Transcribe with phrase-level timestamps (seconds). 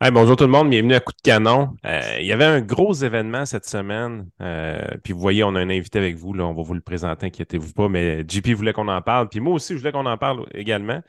[0.00, 1.74] bonjour tout le monde, bienvenue à Coup de canon.
[1.86, 4.28] Euh, il y avait un gros événement cette semaine.
[4.40, 6.80] euh, puis vous voyez, on a un invité avec vous, là, on va vous le
[6.80, 9.28] présenter, inquiétez-vous pas, mais JP voulait qu'on en parle.
[9.28, 11.00] Puis moi aussi, je voulais qu'on en parle également.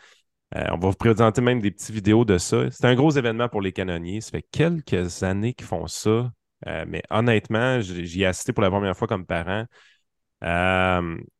[0.55, 2.71] Euh, on va vous présenter même des petites vidéos de ça.
[2.71, 4.21] C'est un gros événement pour les canonniers.
[4.21, 6.31] Ça fait quelques années qu'ils font ça.
[6.65, 9.65] Mais honnêtement, j'y ai assisté pour la première fois comme parent.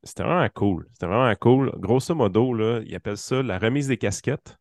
[0.04, 0.88] C'était vraiment cool.
[0.94, 1.72] C'était vraiment cool.
[1.78, 4.58] Grosso modo, là, ils appellent ça la remise des casquettes.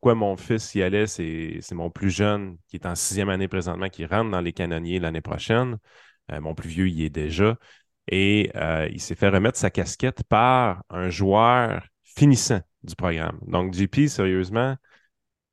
[0.00, 3.90] Pourquoi mon fils y allait, c'est mon plus jeune qui est en sixième année présentement,
[3.90, 5.76] qui rentre dans les canonniers l'année prochaine.
[6.32, 7.58] Euh, mon plus vieux y est déjà.
[8.08, 13.38] Et euh, il s'est fait remettre sa casquette par un joueur finissant du programme.
[13.46, 14.74] Donc, JP, sérieusement,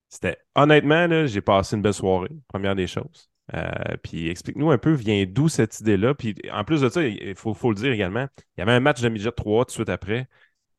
[0.08, 3.30] c'était honnêtement, j'ai passé une belle soirée, première des choses.
[3.54, 6.16] Euh, puis explique-nous un peu, vient d'où cette idée-là?
[6.16, 8.80] Puis en plus de ça, il faut, faut le dire également, il y avait un
[8.80, 10.30] match de midget 3 tout de suite après.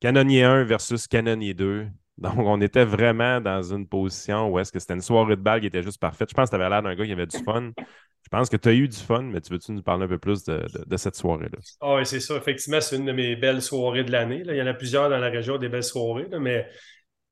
[0.00, 1.88] Canonnier 1 versus Canonnier 2.
[2.18, 5.60] Donc, on était vraiment dans une position où est-ce que c'était une soirée de balle
[5.60, 6.28] qui était juste parfaite.
[6.30, 7.70] Je pense que tu avais l'air d'un gars qui avait du fun.
[7.76, 10.18] Je pense que tu as eu du fun, mais tu veux-tu nous parler un peu
[10.18, 11.58] plus de, cette soirée-là?
[11.80, 12.36] Ah oui, c'est ça.
[12.36, 14.42] Effectivement, c'est une de mes belles soirées de l'année.
[14.44, 16.68] Il y en a plusieurs dans la région, des belles soirées, mais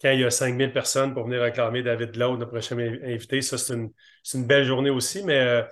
[0.00, 3.42] quand il y a 5000 personnes pour venir réclamer David Lowe, notre prochain in- invité,
[3.42, 3.90] ça, c'est une,
[4.34, 5.22] une belle journée aussi.
[5.24, 5.64] Mais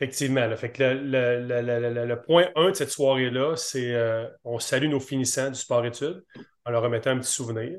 [0.00, 6.22] effectivement, le point 1 de cette soirée-là, c'est euh, on salue nos finissants du sport-études
[6.64, 7.78] en leur remettant un petit souvenir.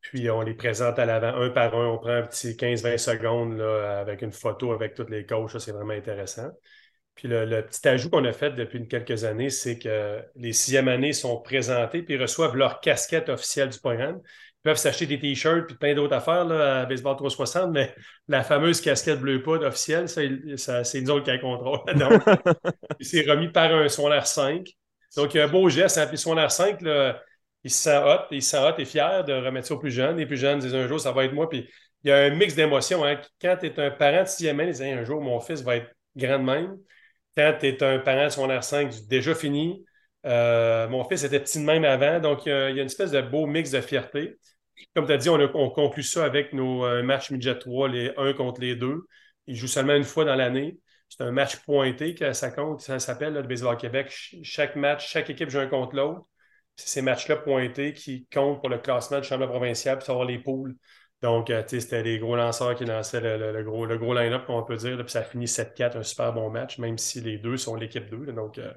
[0.00, 1.86] Puis on les présente à l'avant, un par un.
[1.88, 5.50] On prend un petit 15-20 secondes là, avec une photo avec tous les coachs.
[5.50, 6.50] Ça, c'est vraiment intéressant.
[7.14, 10.52] Puis le, le petit ajout qu'on a fait depuis une quelques années, c'est que les
[10.52, 14.20] sixième années sont présentés puis reçoivent leur casquette officielle du programme.
[14.60, 17.94] Ils peuvent s'acheter des t-shirts puis plein d'autres affaires là, à Baseball 360, mais
[18.28, 21.80] la fameuse casquette bleu poudre officielle, ça, c'est nous autres qui la contrôle.
[21.94, 22.22] Donc,
[23.00, 24.66] c'est remis par un Sonar 5.
[25.16, 25.98] Donc, il y a un beau geste.
[25.98, 26.06] Hein?
[26.06, 27.20] Puis Sonar 5, là,
[27.64, 29.90] il se sent hot, il se sent hot et fier de remettre ça aux plus
[29.90, 30.16] jeunes.
[30.16, 31.48] Les plus jeunes disent un jour, ça va être moi.
[31.48, 31.68] Puis
[32.04, 33.04] il y a un mix d'émotions.
[33.04, 33.20] Hein?
[33.40, 36.38] Quand tu es un parent de sixième année, un jour, mon fils va être grand
[36.38, 36.76] de même.
[37.36, 39.84] Quand tu es un parent de son R5, déjà fini.
[40.26, 42.20] Euh, mon fils était petit de même avant.
[42.20, 44.36] Donc, il y, a, une espèce de beau mix de fierté.
[44.94, 48.32] Comme tu as dit, on, conclut ça avec nos euh, matchs midget 3, les 1
[48.32, 49.02] contre les 2.
[49.46, 50.78] Ils jouent seulement une fois dans l'année.
[51.08, 54.10] C'est un match pointé que ça compte, ça s'appelle le Baseball Québec.
[54.10, 56.22] Ch- chaque match, chaque équipe joue un contre l'autre.
[56.80, 60.38] C'est ces matchs-là pointés qui comptent pour le classement du championnat provincial puis savoir les
[60.38, 60.76] poules.
[61.22, 64.76] Donc, euh, c'était les gros lanceurs qui lançaient le, gros, le gros line-up, qu'on peut
[64.76, 64.96] dire.
[64.96, 67.74] là, puis ça a fini 7-4, un super bon match, même si les deux sont
[67.76, 68.24] l'équipe 2.
[68.24, 68.32] là.
[68.32, 68.72] donc, euh,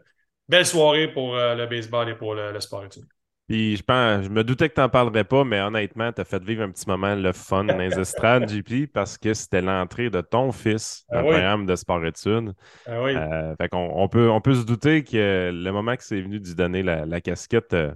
[0.49, 3.07] belle soirée pour euh, le baseball et pour le, le sport études.
[3.47, 6.25] Puis je pense, je me doutais que tu n'en parlerais pas, mais honnêtement, tu as
[6.25, 10.09] fait vivre un petit moment le fun dans les estrades, JP, parce que c'était l'entrée
[10.09, 12.53] de ton fils dans Ah le programme de sport-études.
[12.85, 13.15] Ah oui.
[13.15, 16.39] Euh, fait qu'on on peut, on peut se douter que le moment que c'est venu
[16.39, 17.93] d'y donner la, la casquette, euh,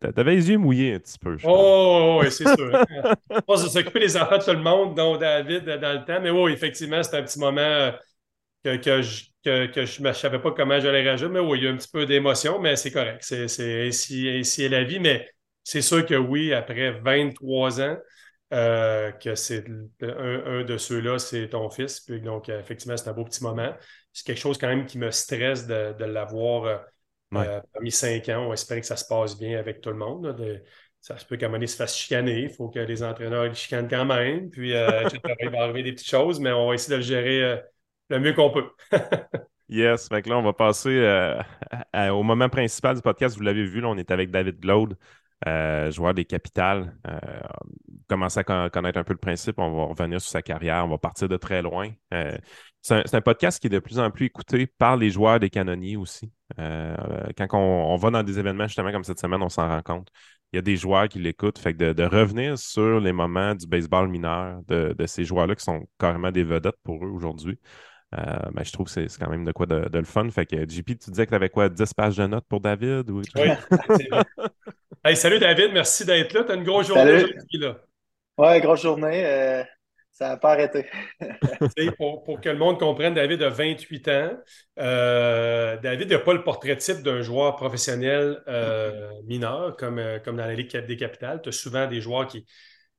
[0.00, 1.52] t'a- t'avais les yeux mouillés un petit peu, je pense.
[1.52, 2.70] Oh, oui, c'est sûr.
[3.48, 6.20] On s'occuper des enfants de tout le monde, dont David euh, dans le temps.
[6.20, 7.92] Mais oui, effectivement, c'est un petit moment euh,
[8.64, 11.30] que, que je que, que je ne savais pas comment j'allais réagir.
[11.30, 13.20] Mais oui, il y a un petit peu d'émotion, mais c'est correct.
[13.22, 15.00] C'est c'est ainsi, ainsi est la vie.
[15.00, 15.28] Mais
[15.64, 17.96] c'est sûr que oui, après 23 ans,
[18.52, 19.64] euh, que c'est
[20.02, 20.08] un,
[20.60, 22.00] un de ceux-là, c'est ton fils.
[22.00, 23.72] Puis donc, euh, effectivement, c'est un beau petit moment.
[24.12, 26.78] C'est quelque chose quand même qui me stresse de, de l'avoir euh,
[27.32, 27.48] Ouais.
[27.48, 28.46] euh, parmi cinq ans.
[28.48, 30.26] On espère que ça se passe bien avec tout le monde.
[30.26, 30.62] là, de-
[31.00, 32.40] ça se peut qu'à un moment donné, se fasse chicaner.
[32.42, 34.50] Il faut que les entraîneurs les chicanent quand même.
[34.50, 37.60] Puis, il va arriver des petites choses, mais on va essayer de le gérer
[38.10, 38.70] le mieux qu'on peut.
[39.68, 41.40] Yes, fait que là, on va passer euh,
[41.92, 43.36] à- au moment principal du podcast.
[43.36, 44.96] Vous l'avez vu, là, on est avec David Glaude,
[45.46, 46.92] euh, joueur des Capitales.
[47.06, 47.20] Euh,
[48.08, 50.88] commencer à con- connaître un peu le principe, on va revenir sur sa carrière, on
[50.88, 51.88] va partir de très loin.
[52.12, 52.36] Euh,
[52.82, 55.96] c'est un, podcast qui est de plus en plus écouté par les joueurs des canonniers
[55.96, 56.32] aussi.
[56.56, 57.58] Quand on,
[57.92, 60.08] on va dans des événements justement comme cette semaine, on s'en rend compte.
[60.52, 61.58] Il y a des joueurs qui l'écoutent.
[61.60, 65.54] Fait que de, de revenir sur les moments du baseball mineur de, de ces joueurs-là
[65.54, 67.58] qui sont carrément des vedettes pour eux aujourd'hui.
[68.12, 70.28] Ben, je trouve que c'est quand même de quoi de, le fun.
[70.30, 73.10] Fait que JP, tu disais que tu avais quoi, 10 pages de notes pour David?
[73.10, 73.22] Ou...
[73.36, 73.48] Oui,
[75.04, 76.44] hey, salut David, merci d'être là.
[76.44, 77.58] Tu as une grosse journée aujourd'hui.
[77.58, 77.76] Là.
[78.38, 79.64] Ouais, grosse journée.
[80.20, 80.84] Ça n'a pas arrêté.
[81.96, 84.38] pour, que le monde comprenne, David a 28 ans.
[84.78, 90.36] Euh, David n'a pas le portrait type d'un joueur professionnel euh, mineur, comme, euh, comme
[90.36, 91.40] dans la Ligue des capitales.
[91.42, 92.44] Tu as souvent des joueurs qui,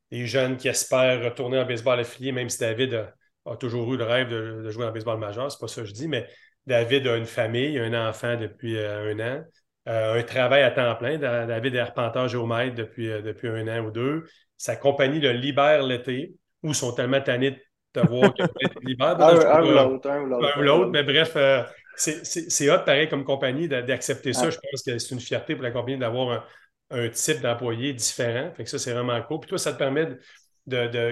[0.09, 3.13] des jeunes qui espèrent retourner en baseball affilié, même si David a,
[3.59, 5.51] toujours eu le rêve de, jouer en baseball majeur.
[5.51, 6.27] C'est pas ça que je dis, mais
[6.67, 9.43] David a une famille, un enfant depuis un an.
[9.85, 11.17] un travail à temps plein.
[11.17, 14.25] David est arpenteur géomètre depuis, depuis un an ou deux.
[14.57, 16.33] Sa compagnie le libère l'été
[16.63, 17.57] ou sont tellement tannés de
[17.93, 18.43] te voir que
[18.83, 19.19] libère.
[19.19, 20.09] un, ou l'autre.
[20.09, 20.89] Un ou l'autre.
[20.91, 21.63] Mais bref, euh,
[21.95, 24.49] c'est hot, pareil, comme compagnie, d'accepter ça.
[24.49, 26.45] Je pense que c'est une fierté pour la compagnie d'avoir
[26.89, 28.51] un, type d'employé différent.
[28.55, 29.39] Fait que ça, c'est vraiment cool.
[29.41, 30.19] Puis toi, ça te permet de,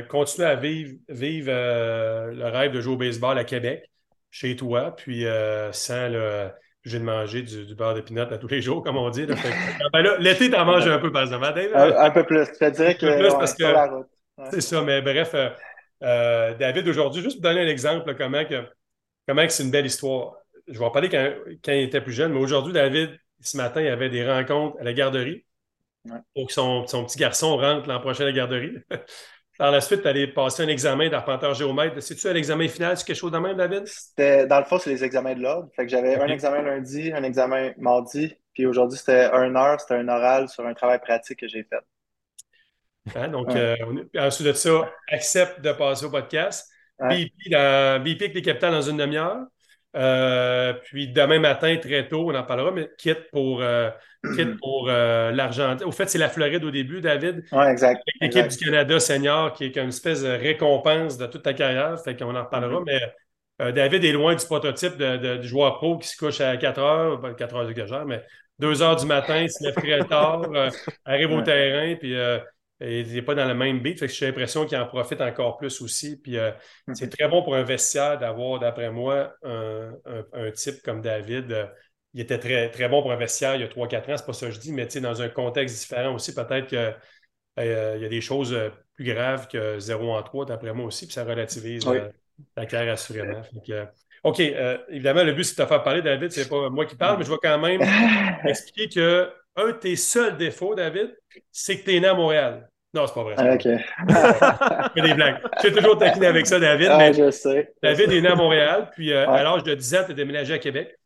[0.10, 3.90] continuer à vivre, vivre euh, le rêve de jouer au baseball à Québec,
[4.32, 6.50] chez toi, puis euh, sans le
[6.86, 9.26] j'ai de manger du, beurre de pinot à tous les jours, comme on dit.
[9.94, 11.46] Ben l'été, t'en manges un peu, par exemple.
[11.46, 12.46] Un, un, peu plus.
[12.46, 13.66] Je te dirais que, plus parce que
[14.52, 15.36] c'est ça, mais bref,
[16.04, 18.66] euh, David, aujourd'hui, juste pour donner un exemple, comment, que,
[19.28, 20.36] comment c'est une belle histoire.
[20.68, 23.82] Je vais en parler quand, quand, il était plus jeune, mais aujourd'hui, David, ce matin,
[23.82, 25.46] il avait des rencontres à la garderie
[26.34, 28.78] pour que son, petit garçon rentre l'an prochain à la garderie.
[29.60, 32.02] Par la suite, tu allais passer un examen d'arpenteur géomètre.
[32.02, 32.96] C'est-tu un examen final?
[32.96, 33.84] C'est quelque chose de même, David?
[34.48, 35.70] dans le fond, c'est les examens de l'ordre.
[35.76, 39.96] Fait que j'avais un examen lundi, un examen mardi, puis aujourd'hui, c'était un heure, c'était
[39.96, 43.18] un oral sur un travail pratique que j'ai fait.
[43.20, 43.76] Hein, donc, euh,
[44.18, 46.72] ensuite de ça, accepte de passer au podcast.
[46.98, 49.46] BP, dans, BP avec les capitales dans une demi-heure.
[49.96, 53.90] Euh, puis demain matin, très tôt, on en parlera, mais quitte pour, euh,
[54.62, 55.88] pour l'Argentine.
[55.88, 57.44] Au fait, c'est la Floride au début, David.
[57.52, 58.02] Oui, exact.
[58.22, 62.00] L'équipe du Canada senior qui est une espèce de récompense de toute ta carrière.
[62.04, 62.82] Fait qu'on en reparlera.
[62.82, 63.10] Mm-hmm.
[63.60, 66.80] Mais David est loin du prototype de, du joueur pro qui se couche à 4
[66.80, 68.24] heures, 4 heures de heures, mais
[68.60, 70.44] 2 heures du matin, se lève très tard,
[71.04, 72.16] arrive au terrain, puis
[72.82, 74.00] il n'est pas dans le même beat.
[74.00, 76.18] Fait que j'ai l'impression qu'il en profite encore plus aussi.
[76.18, 76.52] Puis euh,
[76.88, 76.96] mhm.
[76.96, 81.52] c'est très bon pour un vestiaire d'avoir, d'après moi, un, type comme David.
[81.52, 81.66] Euh,
[82.14, 84.34] il était très, très bon pour un vestiaire il y a 3-4 ans, c'est pas
[84.34, 86.96] ça que je dis, mais dans un contexte différent aussi, peut-être qu'il
[87.60, 88.58] euh, y a des choses
[88.96, 91.86] plus graves que 0 en 3, d'après moi aussi, puis ça relativise
[92.58, 93.44] la carrière assurément.
[94.24, 94.40] OK,
[94.90, 96.32] évidemment, le but, c'est de te faire parler, David.
[96.32, 97.82] C'est pas moi qui parle, mais je vais quand même
[98.46, 101.16] expliquer que un de tes seuls défauts, David,
[101.52, 102.70] c'est que tu es né à Montréal.
[102.94, 103.36] Non, c'est pas vrai.
[103.38, 103.64] Ah, OK.
[104.96, 105.38] fais des blagues.
[105.60, 106.88] Suis toujours taquiné avec ça, David.
[106.90, 107.72] Ah, mais je sais.
[107.84, 110.54] David est né à Montréal, puis euh, à l'âge de 10 ans, tu as déménagé
[110.54, 110.98] à Québec.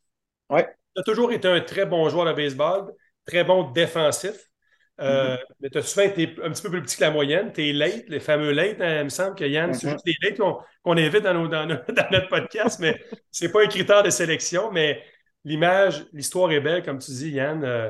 [0.49, 0.61] Oui.
[0.95, 2.93] Tu as toujours été un très bon joueur de baseball,
[3.25, 4.49] très bon défensif.
[5.01, 5.39] Euh, mm-hmm.
[5.59, 7.51] Mais tu as souvent été un petit peu plus petit que la moyenne.
[7.51, 8.79] Tu es late, les fameux late.
[8.81, 9.91] Hein, il me semble que Yann, c'est mm-hmm.
[9.91, 10.39] juste des late
[10.83, 13.01] qu'on évite dans, dans, notre podcast, mais
[13.31, 14.71] ce n'est pas un critère de sélection.
[14.71, 15.01] Mais
[15.43, 17.63] l'image, l'histoire est belle, comme tu dis, Yann.
[17.63, 17.89] Euh,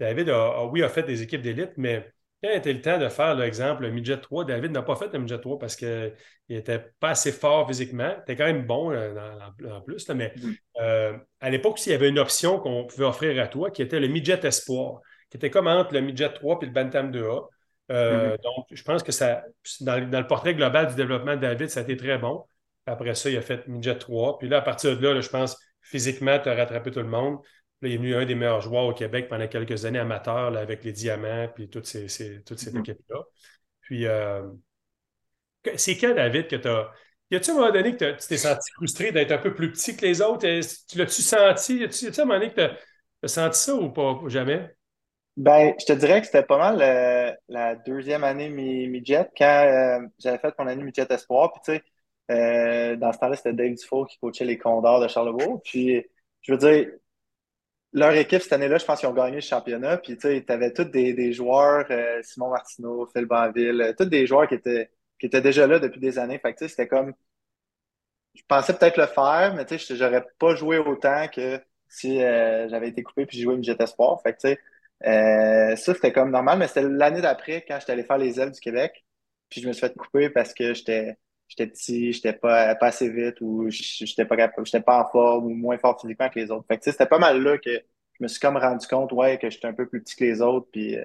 [0.00, 2.12] David, a, oui, a fait des équipes d'élite, mais
[2.44, 5.38] quand était le temps de faire l'exemple midget 3, David n'a pas fait le midget
[5.38, 6.12] 3 parce qu'il
[6.50, 8.14] n'était pas assez fort physiquement.
[8.18, 9.14] Il était quand même bon euh,
[9.70, 10.56] en, plus, mais mm-hmm.
[10.82, 13.98] euh, à l'époque, il y avait une option qu'on pouvait offrir à toi qui était
[13.98, 15.00] le midget espoir,
[15.30, 17.48] qui était comme entre le midget 3 et le Bantam 2A.
[17.90, 18.42] Euh, mm-hmm.
[18.42, 19.44] Donc, je pense que ça,
[19.80, 22.44] dans, le portrait global du développement de David, ça a été très bon.
[22.86, 24.38] Après ça, il a fait midget 3.
[24.38, 27.38] Puis là, à partir de là, je pense physiquement, tu as rattrapé tout le monde
[27.86, 30.92] il est venu un des meilleurs joueurs au Québec pendant quelques années amateurs avec les
[30.92, 32.80] Diamants puis toutes ces, toute cette mm-hmm.
[32.80, 33.22] équipe-là.
[33.80, 34.42] Puis, euh,
[35.76, 36.90] c'est quand, David, que tu as.
[37.30, 39.96] Y a-tu un moment donné que tu t'es senti frustré d'être un peu plus petit
[39.96, 40.46] que les autres?
[40.88, 41.78] Tu l'as-tu senti?
[41.78, 42.70] Y a-tu un moment donné que tu
[43.22, 44.20] as, senti ça ou pas?
[44.26, 44.73] Jamais?
[45.36, 50.06] Ben, je te dirais que c'était pas mal euh, la deuxième année mi-jet quand euh,
[50.18, 51.52] j'avais fait mon année mi-jet espoir.
[51.52, 51.82] Puis, tu
[52.28, 55.60] sais, dans ce temps-là, c'était Dave Dufault qui coachait les Condors de Charlebourg.
[55.64, 56.04] Puis,
[56.42, 56.88] je veux dire,
[57.94, 59.98] leur équipe cette année-là, je pense qu'ils ont gagné le championnat.
[59.98, 64.26] Puis tu sais, avais tous des, joueurs, euh, Simon Martineau, Phil Banville, euh, tous des
[64.26, 66.38] joueurs qui étaient, qui étaient déjà là depuis des années.
[66.38, 67.14] Fait que tu sais, c'était comme.
[68.34, 72.68] Je pensais peut-être le faire, mais tu sais, j'aurais pas joué autant que si euh,
[72.68, 74.20] j'avais été coupé puis joué Jet Espoir.
[74.22, 74.60] Fait que tu sais,
[75.04, 78.60] ça c'était comme normal, mais c'était l'année d'après quand j'étais allé faire les ailes du
[78.60, 79.04] Québec.
[79.48, 81.16] Puis je me suis fait couper parce que j'étais
[81.48, 85.54] j'étais petit, j'étais pas, pas assez vite ou j'étais pas j'étais pas en forme ou
[85.54, 86.64] moins fort physiquement que les autres.
[86.66, 89.50] Fait que c'était pas mal là que je me suis comme rendu compte ouais, que
[89.50, 91.04] j'étais un peu plus petit que les autres, puis euh,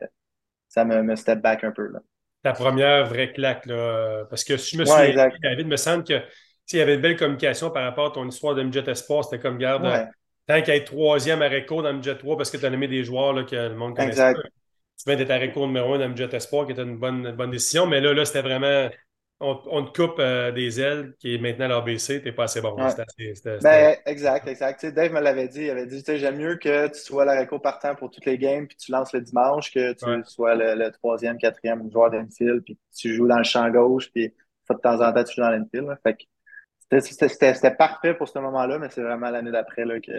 [0.67, 1.87] ça me, me step back un peu.
[1.87, 1.99] Là.
[2.43, 6.21] Ta première vraie claque, là, parce que si je me souviens, David, me semble que
[6.71, 9.23] il y avait une belle communication par rapport à ton histoire de Midget Espoir.
[9.23, 10.07] C'était comme, garde,
[10.49, 13.03] tant qu'à être troisième à Reco dans Midget 3 parce que tu as nommé des
[13.03, 14.09] joueurs là, que le monde connaît.
[14.09, 14.39] Exact.
[14.41, 17.51] Tu viens d'être à Reco numéro 1 dans Midget Espoir, qui était une bonne, bonne
[17.51, 18.89] décision, mais là, là c'était vraiment
[19.41, 22.75] on, te coupe euh, des ailes qui est maintenant l'ABC, t'es pas assez bon.
[22.75, 24.85] Ben, exact, exact.
[24.87, 28.11] Dave me l'avait dit, il avait dit j'aime mieux que tu sois le partant pour
[28.11, 32.11] toutes les games, puis tu lances le dimanche, que tu sois le, troisième, quatrième joueur
[32.11, 34.33] d'infield, puis tu joues dans le champ gauche, puis
[34.69, 35.87] de temps en temps, tu joues dans l'infield.
[36.03, 36.17] Fait
[36.99, 40.11] c'était parfait pour ce moment-là, mais c'est vraiment l'année d'après que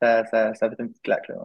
[0.00, 1.28] ça, ça, ça, fait une petite claque.
[1.28, 1.36] Là.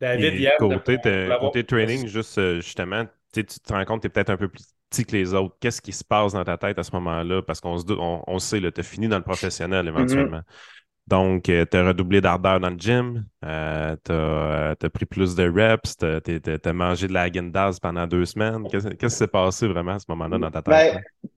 [0.00, 0.98] David, hier, côté,
[1.40, 4.48] côté training, juste euh, justement, tu te rends compte que tu es peut-être un peu
[4.48, 5.56] plus petit que les autres.
[5.60, 7.42] Qu'est-ce qui se passe dans ta tête à ce moment-là?
[7.42, 9.88] Parce qu'on on, on sait, tu as fini dans le professionnel mm-hmm.
[9.88, 10.42] éventuellement.
[11.06, 15.48] Donc, euh, tu as redoublé d'ardeur dans le gym, euh, tu as, pris plus de
[15.48, 18.66] reps, tu as, mangé de la Agendaz pendant deux semaines.
[18.68, 20.94] Qu'est-ce qui s'est passé vraiment à ce moment-là dans ta tête?
[20.94, 21.30] Ben,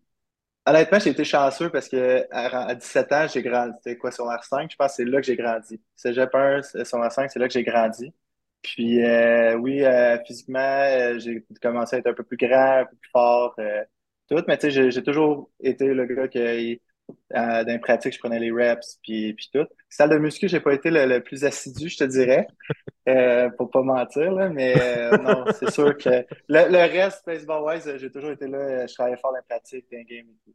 [0.66, 3.74] honnêtement, j'ai été chanceux parce que à 17 ans, j'ai grandi.
[3.84, 4.70] C'était quoi, sur R5?
[4.72, 5.82] Je pense que c'est là que j'ai grandi.
[5.96, 8.14] Cégep 1, sur R5, c'est là que j'ai grandi.
[8.62, 12.86] Puis euh, oui, euh, physiquement, euh, j'ai commencé à être un peu plus grand, un
[12.86, 13.56] peu plus fort,
[14.30, 14.44] tout.
[14.48, 16.82] Mais tu sais, j'ai toujours été le gars qui,
[17.32, 19.66] dans les pratiques, je prenais les reps, puis, puis tout.
[19.90, 22.48] Salle de muscu, j'ai pas été le, plus assidu, je te dirais,
[23.10, 24.76] euh, pour pas mentir, là, mais
[25.18, 29.38] non, c'est sûr que le, reste, baseball-wise, j'ai toujours été là, je travaillais fort dans
[29.38, 30.54] les pratiques, dans les games et tout.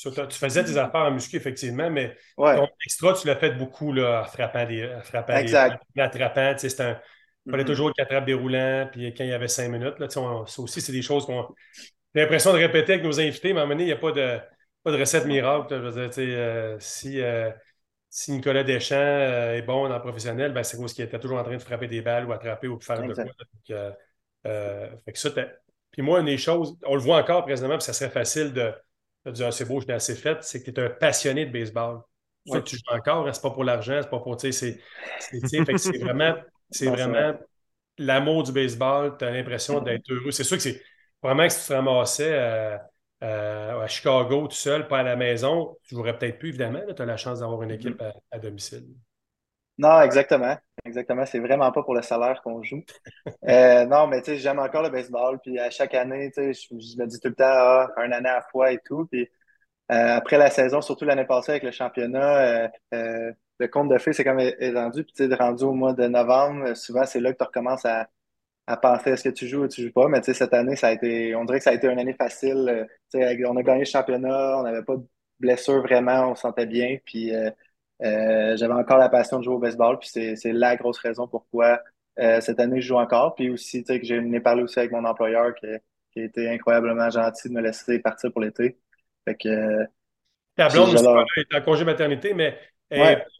[0.00, 4.22] Tu faisais tes affaires en muscu, effectivement, mais ton extra, tu l'as fait beaucoup là,
[4.22, 4.86] en frappant des.
[4.86, 5.82] En frappant exact.
[5.96, 6.54] Des, en attrapant.
[6.56, 7.00] C'est un,
[7.46, 7.66] il fallait mm-hmm.
[7.66, 10.20] toujours le attrape déroulant, puis quand il y avait cinq minutes, là, ça
[10.62, 11.48] aussi, c'est des choses qu'on
[12.14, 13.96] j'ai l'impression de répéter avec nos invités, mais à un moment donné, il n'y a
[13.96, 14.38] pas de,
[14.82, 15.66] pas de recette miracle.
[15.70, 17.50] Je veux dire, euh, si, euh,
[18.08, 21.38] si Nicolas Deschamps euh, est bon dans le professionnel, ben, c'est parce qu'il était toujours
[21.38, 23.24] en train de frapper des balles ou attraper ou faire de quoi.
[24.42, 25.30] fait que ça,
[25.90, 28.72] puis moi, une des choses, on le voit encore présentement, puis ça serait facile de,
[29.24, 31.46] de dire ah, c'est beau, je l'ai assez fait, c'est que tu es un passionné
[31.46, 32.00] de baseball.
[32.46, 34.40] Ça, tu joues encore, hein, c'est pas pour l'argent, c'est pas pour.
[34.40, 34.80] C'est
[36.00, 36.34] vraiment
[36.70, 37.38] c'est vraiment
[37.98, 39.16] l'amour du baseball.
[39.18, 40.30] Tu as l'impression d'être heureux.
[40.30, 40.82] C'est sûr que c'est
[41.22, 42.76] vraiment que si tu te ramassais euh,
[43.22, 46.80] euh, à Chicago tout seul, pas à la maison, tu jouerais peut-être plus, évidemment.
[46.94, 48.20] Tu as la chance d'avoir une équipe mm-hmm.
[48.30, 48.86] à, domicile.
[49.76, 50.56] Non, exactement.
[50.84, 51.26] Exactement.
[51.26, 52.82] C'est vraiment pas pour le salaire qu'on joue.
[53.48, 55.38] Euh, non, mais tu sais, j'aime encore le baseball.
[55.40, 58.28] Puis à chaque année, tu sais, je, me dis tout le temps, ah, un année
[58.28, 59.06] à la fois et tout.
[59.10, 59.28] Puis
[59.88, 64.38] après la saison, surtout l'année passée avec le championnat, le compte de fées, c'est comme
[64.38, 65.04] rendu.
[65.04, 68.08] Puis, tu sais, rendu au mois de novembre, souvent, c'est là que tu recommences à,
[68.68, 70.08] à penser est-ce que tu joues ou tu joues pas.
[70.08, 71.98] Mais, tu sais, cette année, ça a été, on dirait que ça a été une
[71.98, 72.68] année facile.
[72.68, 75.06] Euh, tu sais, on a gagné le championnat, on n'avait pas de
[75.40, 76.98] blessure vraiment, on se sentait bien.
[77.06, 77.50] Puis, euh,
[78.02, 79.98] euh, j'avais encore la passion de jouer au baseball.
[79.98, 81.80] Puis, c'est la grosse raison pourquoi
[82.40, 83.36] cette année, je joue encore.
[83.36, 85.66] Puis aussi, tu sais, que j'ai parlé aussi avec mon employeur qui,
[86.12, 88.76] qui a été incroyablement gentil de me laisser partir pour l'été.
[89.24, 89.84] Fait que.
[90.56, 92.58] Ta blonde est en congé maternité, mais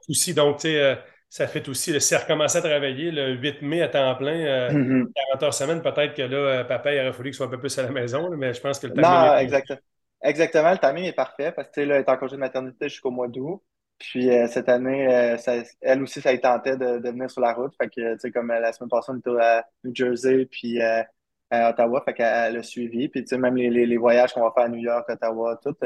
[0.09, 0.97] aussi, donc, tu sais,
[1.31, 4.39] ça fait aussi, le, si elle recommencé à travailler le 8 mai à temps plein,
[4.39, 5.45] 40 euh, mm-hmm.
[5.45, 7.79] heures semaine, peut-être que là, euh, papa, il aurait fallu qu'il soit un peu plus
[7.79, 9.11] à la maison, mais je pense que le timing.
[9.11, 9.79] Non, exactement.
[10.21, 13.11] Exactement, le timing est parfait parce que là, elle est en congé de maternité jusqu'au
[13.11, 13.63] mois d'août.
[13.99, 15.37] Puis cette année,
[15.81, 17.73] elle aussi, ça a tenté de, de, venir sur la route.
[17.81, 21.71] Fait que, tu sais, comme la semaine passée, on était à New Jersey, puis à
[21.71, 23.09] Ottawa, fait qu'elle a suivi.
[23.09, 25.77] Puis, tu sais, même les, les, voyages qu'on va faire à New York, Ottawa, tout,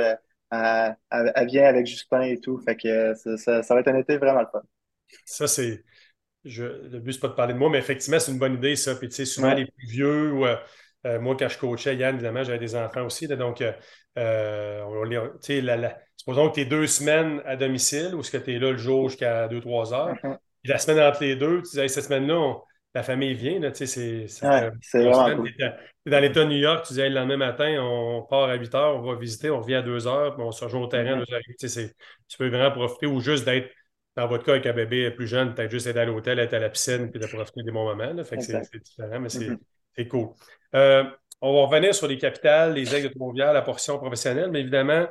[0.50, 2.58] elle, vient avec Justin et tout.
[2.58, 4.62] Fait que ça, va être un été vraiment le fun.
[5.24, 5.84] Ça, c'est.
[6.44, 8.94] le but, c'est pas de parler de moi, mais effectivement, c'est une bonne idée, ça.
[8.94, 12.44] Puis, tu sais, souvent, les plus vieux, ou, euh, moi, quand je coachais, Yann, évidemment,
[12.44, 13.26] j'avais des enfants aussi.
[13.28, 13.62] donc,
[14.18, 14.82] euh,
[15.42, 18.58] tu sais, supposons que tu es deux semaines à domicile ou est-ce que tu es
[18.58, 20.14] là le jour jusqu'à deux, trois heures.
[20.22, 20.36] Uh-huh.
[20.64, 22.54] la semaine entre les deux, tu disais, cette semaine-là,
[22.94, 24.50] la famille vient, là, tu sais, c'est
[24.94, 25.50] vraiment cool.
[26.04, 28.96] Dans l'État de New York, tu disais, le lendemain matin, on part à 8 heures,
[28.96, 31.24] on va visiter, on revient à 2 heures, puis on se rejoint au terrain à
[31.24, 31.40] 2 heures.
[32.28, 33.70] Tu peux vraiment profiter ou juste d'être,
[34.16, 36.58] dans votre cas, avec un bébé plus jeune, peut-être juste être à l'hôtel, être à
[36.58, 38.12] la piscine, puis de profiter des bons moments.
[38.12, 38.24] Là.
[38.24, 40.08] Fait que c'est différent, mais c'est mm-hmm.
[40.08, 40.28] cool.
[40.74, 41.04] Euh,
[41.40, 45.06] on va revenir sur les capitales, les aigles de Trois-Rivières, la portion professionnelle, mais évidemment,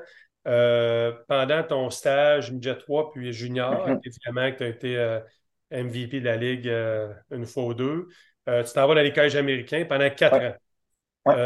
[0.47, 3.99] euh, pendant ton stage midget 3 puis junior, mm-hmm.
[4.05, 5.19] évidemment que tu as été euh,
[5.71, 6.71] MVP de la Ligue
[7.31, 8.07] une fois ou deux.
[8.45, 10.35] Tu t'en vas dans les collèges américains pendant quatre
[11.25, 11.45] ans.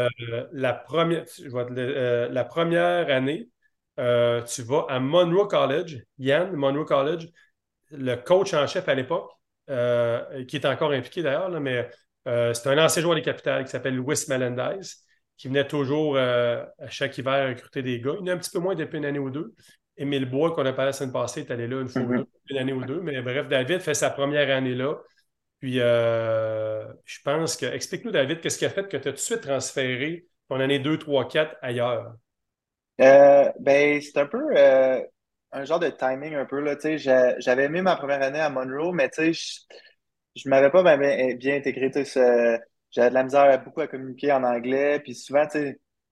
[0.52, 1.24] La, première,
[1.70, 3.48] la première année,
[3.96, 7.28] tu vas à Monroe College, Yann, Monroe College,
[7.90, 9.30] le coach en chef à l'époque,
[9.66, 11.88] qui est encore impliqué d'ailleurs, mais
[12.24, 14.80] c'est un ancien joueur des capitales qui s'appelle Louis Melendez,
[15.36, 18.14] qui venait toujours à chaque hiver recruter des gars.
[18.20, 19.54] Il y en a un petit peu moins depuis une année ou deux.
[19.96, 22.24] Émile Bois, qu'on a parlé la semaine passée, est allé là une fois mm-hmm.
[22.50, 23.00] une année ou deux.
[23.00, 24.94] Mais bref, David fait sa première année là.
[25.60, 27.66] Puis euh, je pense que.
[27.66, 30.78] Explique-nous, David, qu'est-ce qui a fait que tu as tout de suite transféré ton année
[30.78, 32.14] 2, 3, 4 ailleurs?
[33.00, 35.00] Euh, ben, c'est un peu euh,
[35.56, 36.60] un genre de timing un peu.
[36.60, 36.76] Là,
[37.38, 39.62] j'avais aimé ma première année à Monroe, mais je
[40.44, 41.90] ne m'avais pas bien, intégré.
[42.90, 45.00] J'avais de la misère beaucoup à communiquer en anglais.
[45.00, 45.46] Puis souvent,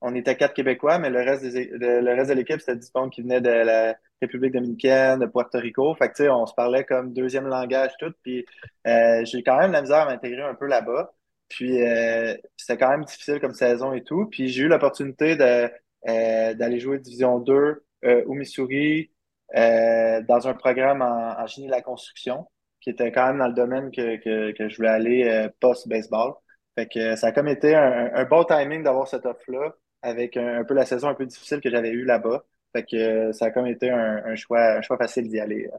[0.00, 3.10] on était quatre Québécois, mais le reste, des, le, reste de l'équipe, c'était du monde
[3.10, 5.94] qui venait de la République dominicaine, de Puerto Rico.
[5.94, 8.12] Fait que, on se parlait comme deuxième langage tout.
[8.22, 8.46] Puis
[8.86, 11.12] euh, j'ai quand même la misère à m'intégrer un peu là-bas.
[11.48, 14.26] Puis euh, c'était quand même difficile comme saison et tout.
[14.30, 15.70] Puis j'ai eu l'opportunité de,
[16.08, 17.84] euh, d'aller jouer Division 2
[18.26, 19.13] au Missouri
[19.52, 22.46] dans un programme en, génie de la construction,
[22.80, 26.34] qui était quand même dans le domaine que, que, que je voulais aller post-baseball.
[26.76, 30.74] Fait que ça a comme été un, bon timing d'avoir cette offre-là avec un, peu
[30.74, 32.44] la saison un peu difficile que j'avais eue là-bas.
[32.72, 35.70] Fait que ça a comme été un, choix, un choix facile d'y aller.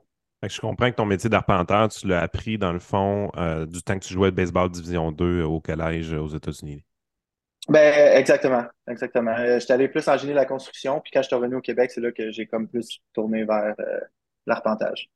[0.48, 3.98] Je comprends que ton métier d'arpenteur, tu l'as appris dans le fond euh, du temps
[3.98, 6.86] que tu jouais de baseball division 2 au collège aux États-Unis.
[7.68, 8.64] Ben, exactement.
[8.88, 9.36] Exactement.
[9.38, 11.62] Euh, j'étais allé plus en génie de la construction, puis quand je suis revenu au
[11.62, 14.00] Québec, c'est là que j'ai comme plus tourné vers euh,
[14.46, 15.10] l'arpentage.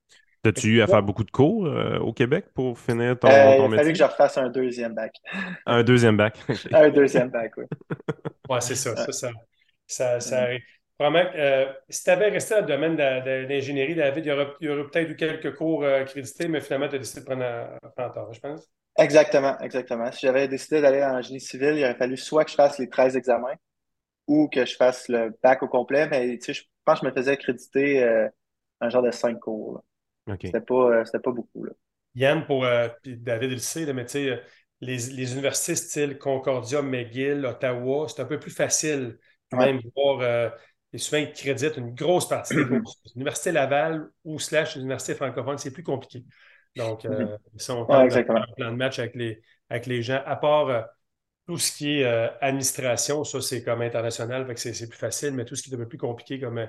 [0.45, 1.69] As-tu eu à faire beaucoup de cours
[2.01, 3.57] au Québec pour finir ton, métier?
[3.57, 5.13] Il a fallu que je refasse un deuxième bac.
[5.65, 6.39] un deuxième bac.
[6.71, 7.65] un deuxième bac, oui.
[8.49, 9.31] Oui, c'est ça, ça, ça,
[9.85, 10.61] ça, ça arrive.
[11.01, 14.89] Euh, si tu avais resté dans le domaine de, l'ingénierie, David, il y aurait, aurait
[14.89, 18.31] peut-être eu quelques cours euh, crédités, mais finalement, tu as décidé de prendre un temps,
[18.31, 18.69] je pense.
[18.99, 20.11] Exactement, exactement.
[20.11, 22.89] Si j'avais décidé d'aller en génie civil, il aurait fallu soit que je fasse les
[22.89, 23.55] 13 examens
[24.27, 27.09] ou que je fasse le bac au complet, mais tu sais, je pense que je
[27.11, 28.27] me faisais créditer euh,
[28.81, 29.83] un genre de 5 cours.
[30.41, 31.63] C'était pas, pas beaucoup.
[31.63, 31.71] Là.
[32.13, 32.63] Yann, pour
[33.03, 34.43] David, il le sait, mais tu sais,
[34.81, 39.17] les, les, universités style Concordia, McGill, Ottawa, c'est un peu plus facile
[39.57, 40.19] même voir.
[40.21, 40.49] Euh,
[40.91, 42.95] et souvent, ils créditent une grosse partie des cours.
[43.15, 46.25] L'Université Laval ou slash l'Université francophone, c'est plus compliqué.
[46.79, 47.37] Donc, euh, mhm.
[47.53, 50.81] ils sont en plan de match avec les, avec les gens, à part euh,
[51.47, 52.05] tout ce qui est
[52.41, 55.75] administration, ça, c'est comme international, fait que c'est plus facile, mais tout ce qui est
[55.75, 56.67] un peu plus compliqué comme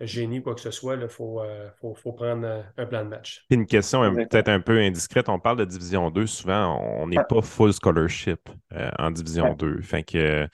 [0.00, 3.08] génie, quoi que ce soit, il faut, euh, faut, faut, prendre euh, un plan de
[3.08, 3.44] match.
[3.50, 5.28] Une question peut-être un peu indiscrète.
[5.28, 9.80] On parle de Division 2, souvent, on n'est pas full scholarship euh, en Division 2.
[9.82, 10.48] Fait que,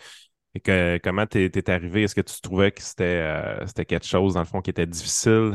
[0.62, 2.02] que comment tu es, arrivé?
[2.02, 5.54] Est-ce que tu trouvais que c'était quelque chose, dans le fond, qui était difficile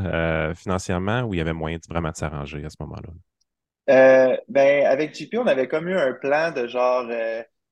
[0.55, 3.09] financièrement ou il y avait moyen de vraiment de s'arranger à ce moment-là?
[3.87, 7.05] Ben, avec JP, on avait comme eu un plan de genre,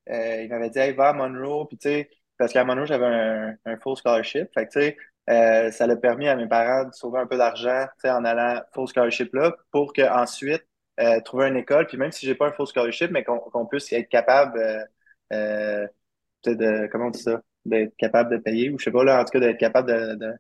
[0.08, 3.56] il m'avait dit, hey, va à Monroe, puis tu sais, parce qu'à Monroe, j'avais un,
[3.66, 4.50] un, full scholarship.
[4.54, 4.98] Fait que tu sais,
[5.30, 8.88] euh, ça a permis à mes parents de sauver un peu d'argent en allant full
[8.88, 10.66] scholarship là pour qu'ensuite
[11.00, 11.88] euh, trouver une école.
[11.88, 14.84] Puis même si j'ai pas un full scholarship, mais qu'on puisse être capable euh,
[15.34, 15.88] euh
[16.46, 19.26] de, comment on dit ça, d'être capable de payer, ou je sais pas, là, en
[19.26, 20.34] tout cas, d'être capable de, de,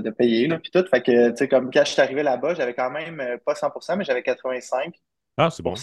[0.00, 0.46] de, payer.
[0.46, 0.84] Là, puis tout.
[0.88, 3.96] Fait que, tu sais, comme quand je suis arrivé là-bas, j'avais quand même pas 100%,
[3.96, 4.92] mais j'avais 85%.
[5.36, 5.74] Ah, c'est bon.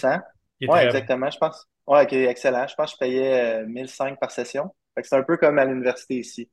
[0.62, 1.68] Oui, exactement, je pense.
[1.86, 2.68] Ouais, ok, excellent.
[2.68, 4.74] Je pense que je payais 1005 par session.
[4.96, 6.50] Fait que c'est un peu comme à l'université ici.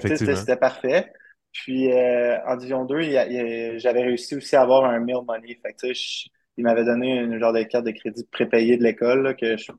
[0.00, 1.12] C'était parfait.
[1.52, 3.00] Puis euh, en Division 2,
[3.78, 5.58] j'avais réussi aussi à avoir un meal money.
[5.62, 5.92] Fait
[6.58, 9.72] il m'avait donné une genre de carte de crédit prépayée de l'école que je,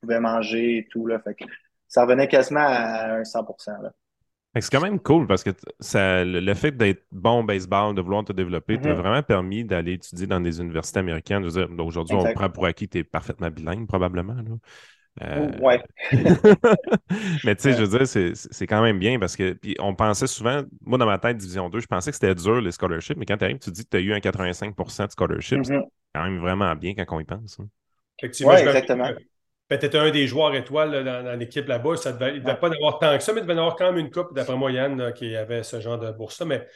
[0.00, 1.06] pouvais manger et tout.
[1.06, 1.20] Là.
[1.20, 1.44] Fait que
[1.88, 3.44] ça revenait quasiment à un 100
[4.54, 8.24] c'est quand même cool parce que ça, le fait d'être bon au baseball, de vouloir
[8.24, 8.96] te développer, t'a mm-hmm.
[8.96, 11.48] vraiment permis d'aller étudier dans des universités américaines.
[11.48, 14.34] Je veux dire, aujourd'hui, on prend pour acquis que tu es parfaitement bilingue, probablement.
[14.34, 14.56] Là.
[15.22, 15.82] Euh, ouais.
[17.44, 20.26] mais tu sais, je veux dire, c'est quand même bien parce que puis on pensait
[20.26, 23.26] souvent, moi dans ma tête, Division 2, je pensais que c'était dur les scholarships, mais
[23.26, 25.88] quand tu arrives, tu dis que tu as eu un 85% de scholarship, c'est mm-hmm.
[26.14, 27.58] quand même vraiment bien quand on y pense.
[27.60, 27.66] Hein.
[28.18, 29.10] Effectivement, exactement.
[29.70, 33.22] Peut-être un des joueurs étoiles dans, l'équipe là-bas, il ne devait pas avoir tant que
[33.22, 35.80] ça, mais il devait avoir quand même une coupe, d'après moi, Yann, qui avait ce
[35.80, 36.44] genre de bourse-là.
[36.44, 36.66] Mais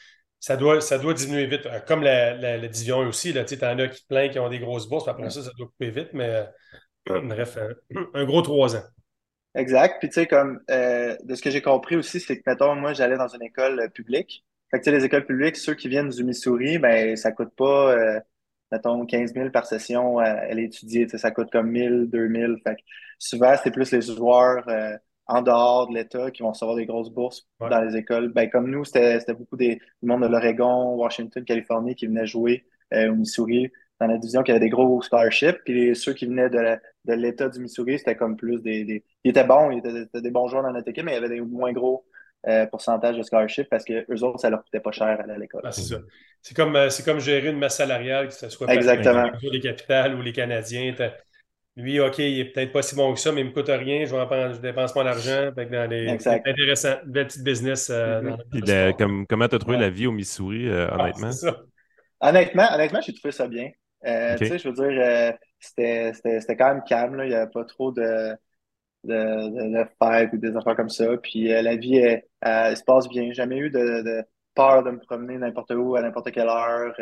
[0.41, 1.67] ça doit, ça doit diminuer vite.
[1.67, 4.89] Euh, comme la, la, division aussi, tu en as qui plein qui ont des grosses
[4.89, 6.47] bourses, après ça, ça doit couper vite, mais
[7.07, 7.59] Bref,
[8.15, 8.83] un, gros trois ans.
[9.55, 9.99] Exact.
[10.01, 12.93] Puis tu sais, comme euh, de ce que j'ai compris aussi, c'est que, mettons, moi,
[12.93, 14.45] j'allais dans une école euh, publique.
[14.71, 17.55] Fait que tu sais, les écoles publiques, ceux qui viennent du Missouri, ben ça coûte
[17.57, 18.21] pas, euh,
[18.75, 21.09] mettons, 15 000 par session à, à l'étudier.
[21.09, 22.57] Ça coûte comme 1000, 2000.
[22.65, 22.83] Fait que
[23.19, 24.65] souvent, c'est plus les joueurs
[25.27, 28.33] en dehors de l'État qui vont recevoir des grosses bourses dans les écoles.
[28.33, 32.67] Ben, comme nous, c'était beaucoup des, du monde de l'Oregon, Washington, Californie qui venaient jouer
[32.93, 35.59] au Missouri dans la division qui avait des gros scholarships.
[35.65, 39.31] Puis ceux qui venaient de, de l'État du Missouri, c'était comme plus des, des, Ils
[39.31, 41.41] étaient bons, ils étaient, des bons joueurs dans notre équipe, mais il y avait des
[41.41, 42.05] moins gros
[42.47, 45.33] euh, pourcentages de scholarships parce que eux autres, ça leur coûtait pas cher à aller
[45.33, 45.63] à l'école.
[45.65, 45.97] Ah, c'est ça.
[46.43, 49.31] C'est comme, euh, comme gérer une masse salariale, que ce soit Exactement.
[49.43, 50.95] les capitales ou les Canadiens.
[51.77, 54.05] Lui, OK, il est peut-être pas si bon que ça, mais il me coûte rien,
[54.05, 55.51] je, ne dépense pas d'argent.
[55.57, 57.91] C'est intéressant, belle petite business.
[57.91, 59.27] Euh, mm-hmm.
[59.27, 61.31] comment tu as trouvé la vie au Missouri, ah, honnêtement?
[62.21, 62.69] honnêtement?
[62.75, 63.71] Honnêtement, j'ai trouvé ça bien.
[64.07, 67.17] Euh, tu sais, je veux dire, euh, c'était quand même calme.
[67.17, 67.25] Là.
[67.25, 68.35] Il n'y avait pas trop de,
[69.05, 71.17] de, de, fêtes ou des affaires comme ça.
[71.19, 73.25] Puis euh, la vie, elle, se passe bien.
[73.25, 76.95] J'ai jamais eu de, de, peur de me promener n'importe où, à n'importe quelle heure.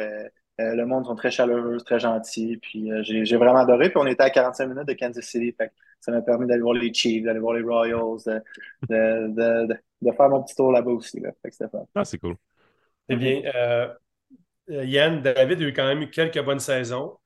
[0.58, 2.58] le monde sont très chaleureux, très gentils.
[2.58, 3.90] Puis j'ai vraiment adoré.
[3.90, 5.54] Puis on était à 45 minutes de Kansas City.
[6.00, 8.40] ça m'a permis d'aller voir les Chiefs, d'aller voir les Royals,
[8.88, 11.20] de, faire mon petit tour là-bas aussi.
[11.20, 11.30] Là.
[11.94, 12.36] Ah, c'est cool.
[13.08, 13.42] Eh bien,
[14.68, 17.18] Yann, David a eu quand même quelques bonnes saisons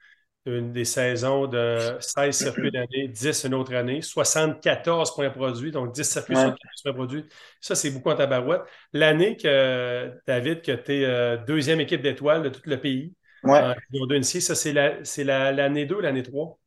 [0.47, 5.93] une des saisons de 16 circuits d'année, 10 une autre année, 74 points produits, donc
[5.93, 6.53] 10 circuits, ouais.
[6.85, 7.25] points produits.
[7.61, 8.63] Ça, c'est beaucoup en tabarouette.
[8.93, 13.61] L'année que, David, que tu es euh, deuxième équipe d'étoiles de tout le pays, ouais.
[13.61, 16.59] en ça, c'est l'année la, 2 ou l'année 3?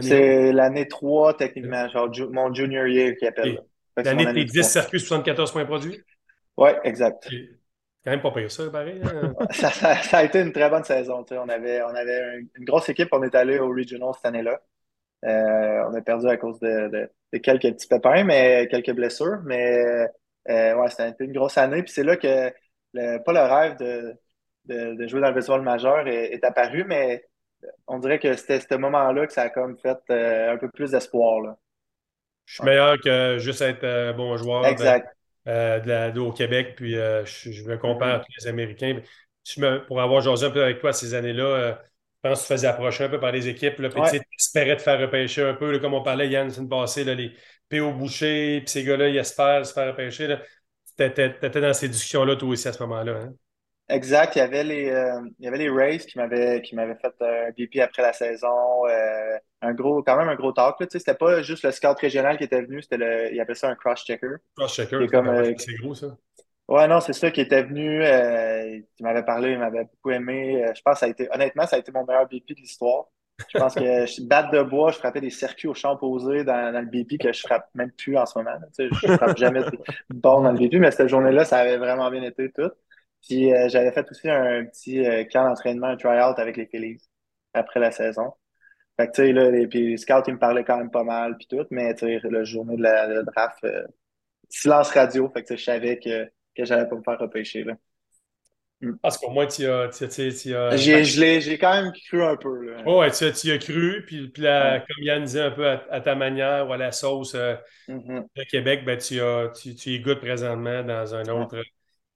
[0.00, 3.60] C'est l'année 3, techniquement, genre mon junior year qui appelle.
[3.96, 6.00] L'année de tes 10 circuits, 74 points produits?
[6.56, 7.28] Oui, exact
[8.08, 9.00] quand même pas payé ça, pareil.
[9.04, 9.34] Hein.
[9.52, 11.24] ça, a été une très bonne saison.
[11.30, 13.08] On avait, on avait une, grosse équipe.
[13.12, 14.60] On est allé au Regional cette année-là.
[15.24, 17.10] Euh, on a perdu à cause de,
[17.42, 19.40] quelques petits pépins, mais quelques blessures.
[19.44, 20.08] Mais
[20.48, 21.82] euh, ouais, c'était une grosse année.
[21.82, 22.50] Puis c'est là que
[23.18, 27.24] pas le rêve de, jouer dans le baseball majeur est, apparu, mais
[27.86, 30.92] on dirait que c'était ce moment-là que ça a comme fait euh, un peu plus
[30.92, 31.56] d'espoir.
[32.46, 34.64] Je suis meilleur que juste être bon joueur.
[34.64, 35.17] Exact.
[35.48, 39.00] Euh, au Québec, puis euh, je, me compare à tous les Américains.
[39.86, 41.74] pour avoir jasé un peu avec toi ces années-là, euh,
[42.22, 44.82] je pense que tu faisais approcher un peu par les équipes, puis tu espérais te
[44.82, 47.32] faire repêcher un peu, comme on parlait, Yann, c'est une passée, les
[47.70, 47.92] P.O.
[47.92, 50.36] Boucher, puis ces gars-là, ils espèrent se faire repêcher.
[50.98, 53.12] Tu étais, dans ces discussions-là, toi aussi, à ce moment-là.
[53.12, 53.32] Hein?
[53.88, 54.36] Exact.
[54.36, 57.14] Il y avait les, euh, il y avait les Rays qui m'avaient, qui m'avaient fait
[57.22, 58.86] euh, un BP après la saison.
[58.86, 60.76] Euh, un gros, quand même un gros talk.
[60.78, 63.54] Tu sais, c'était pas juste le scout régional qui était venu, c'était le, il appelait
[63.54, 64.36] ça un cross-checker.
[64.56, 65.06] Cross-checker,
[65.58, 66.16] c'est gros ça.
[66.68, 68.02] Ouais, non, c'est ça qui était venu,
[68.94, 70.62] qui m'avait parlé, il m'avait beaucoup aimé.
[70.76, 73.06] je pense que ça a été, honnêtement, ça a été mon meilleur BP de l'histoire.
[73.48, 76.72] Je pense que je batte de bois, je frappais des circuits au champ opposé dans,
[76.72, 78.50] dans, le BP que je frappe même plus en ce moment.
[78.76, 79.70] Tu sais, je frappe jamais de
[80.10, 82.70] bon dans le BP, mais cette journée-là, ça avait vraiment bien été tout.
[83.26, 87.02] Puis euh, j'avais fait aussi un petit euh, camp d'entraînement, un try-out avec les Phillies
[87.52, 88.32] après la saison.
[88.98, 91.04] Fait que tu sais, là, les, puis les scouts, ils me parlaient quand même pas
[91.04, 93.86] mal, puis tout, mais tu sais, la journée de la, draft, euh,
[94.48, 96.24] silence radio, fait que je savais que,
[96.56, 97.74] que j'allais pas me faire repêcher, là.
[99.02, 99.90] Parce qu'au moins, tu as.
[100.76, 102.64] J'ai quand même cru un peu.
[102.64, 102.82] Là.
[102.86, 104.04] Oh, ouais, tu, tu as cru.
[104.06, 108.26] Puis, puis comme Yann disait un peu à, ta manière ou à la sauce mm-hmm.
[108.36, 111.60] de Québec, ben, tu, as, tu, tu y goûtes présentement dans un autre,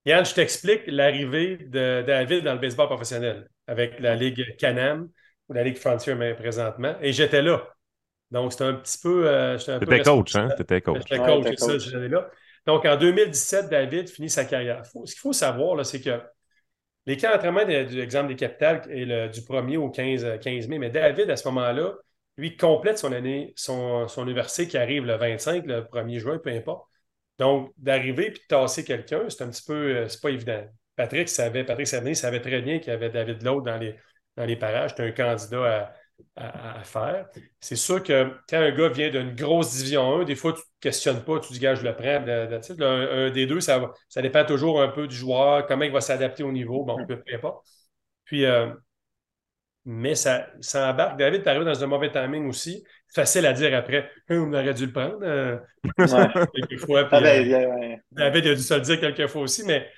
[0.04, 5.08] Yann, je t'explique l'arrivée de David dans le baseball professionnel avec la Ligue Canam
[5.48, 6.96] ou la Ligue Frontier mais présentement.
[7.00, 7.62] Et j'étais là.
[8.30, 9.28] Donc, c'était un petit peu.
[9.28, 10.48] Euh, T'étais coach, hein?
[10.56, 11.02] T'étais coach.
[11.02, 12.28] J'étais coach, c'est ça, j'étais là.
[12.66, 14.84] Donc, en 2017, David finit sa carrière.
[14.84, 16.20] ce qu'il faut savoir, c'est que
[17.06, 20.78] les camps d'entraînement, de, l'exemple des capitales est le, du 1er au 15, 15 mai,
[20.78, 21.94] mais David, à ce moment-là,
[22.36, 26.50] lui, complète son année, son, son université qui arrive le 25, le 1er juin, peu
[26.50, 26.88] importe.
[27.42, 30.64] Donc, d'arriver et de tasser quelqu'un, c'est un petit peu, euh, c'est pas évident.
[30.94, 33.96] Patrick savait, Patrick savait très bien qu'il y avait David Laude dans les,
[34.36, 34.90] dans les parages.
[34.90, 35.92] C'était un candidat
[36.36, 37.26] à, faire.
[37.58, 40.64] C'est sûr que quand un gars vient d'une grosse division 1, des fois, tu ne
[40.80, 42.24] questionnes pas, tu dis, gars, je le prends.
[42.86, 46.44] un, des deux, ça, ça dépend toujours un peu du joueur, comment il va s'adapter
[46.44, 46.84] au niveau.
[46.84, 47.66] Bon, peu importe.
[48.24, 48.68] Puis, euh,
[49.84, 51.18] mais ça, ça embarque.
[51.18, 52.84] David, tu arrives dans un mauvais timing aussi.
[53.14, 54.10] Facile à dire après.
[54.28, 55.18] Hein, on aurait dû le prendre.
[55.22, 55.58] Euh.
[55.98, 59.88] Ah, ben, euh, David a dû se le dire quelques fois aussi, mais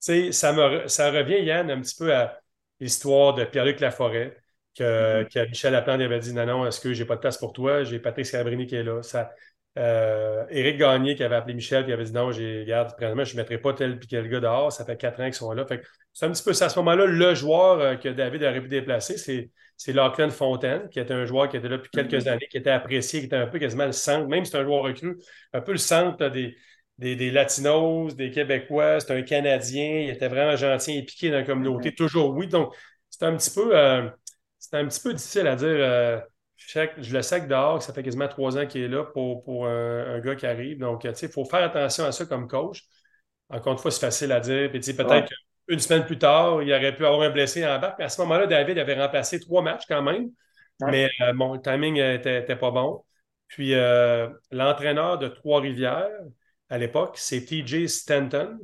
[0.00, 2.38] ça, me, ça revient, Yann, un petit peu à
[2.80, 4.36] l'histoire de Pierre-Luc Laforêt,
[4.76, 5.32] que, mm-hmm.
[5.32, 7.84] que Michel Laplante avait dit Non, non, est-ce que j'ai pas de place pour toi?
[7.84, 9.02] J'ai Patrick Scalabrini qui est là.
[9.02, 9.30] Ça,
[9.78, 13.36] euh, Éric Gagné qui avait appelé Michel qui avait dit non, j'ai garde, je ne
[13.36, 15.66] mettrai pas tel puis quel gars dehors, ça fait quatre ans qu'ils sont là.
[16.14, 16.66] c'est un petit peu ça.
[16.66, 20.88] À ce moment-là, le joueur euh, que David aurait pu déplacer, c'est, c'est Lachlan Fontaine,
[20.88, 22.28] qui était un joueur qui était là depuis quelques mm-hmm.
[22.28, 24.64] années, qui était apprécié, qui était un peu quasiment le centre, même si c'est un
[24.64, 25.18] joueur recru,
[25.52, 26.56] un peu le centre des,
[26.98, 31.44] des, Latinos, des Québécois, c'est un Canadien, il était vraiment gentil et piqué dans la
[31.44, 31.94] communauté, mm-hmm.
[31.94, 32.48] toujours oui.
[32.48, 32.74] Donc,
[33.10, 34.08] c'est un petit peu, euh,
[34.58, 36.22] c'est un petit peu difficile à dire
[36.56, 39.66] je le sais que dehors, ça fait quasiment trois ans qu'il est là pour, pour
[39.66, 40.78] un, gars qui arrive.
[40.78, 42.82] Donc, tu sais, il faut faire attention à ça comme coach.
[43.48, 44.70] Encore une fois, c'est facile à dire.
[44.70, 45.32] Puis, peut-être
[45.68, 47.94] qu'une semaine plus tard, il aurait pu avoir un blessé en bas.
[47.98, 50.30] Mais à ce moment-là, David avait remplacé trois matchs quand même.
[50.80, 53.02] Mais euh, bon, le timing n'était pas bon.
[53.48, 56.10] Puis, euh, l'entraîneur de Trois-Rivières,
[56.68, 58.58] à l'époque, c'est TJ Stanton,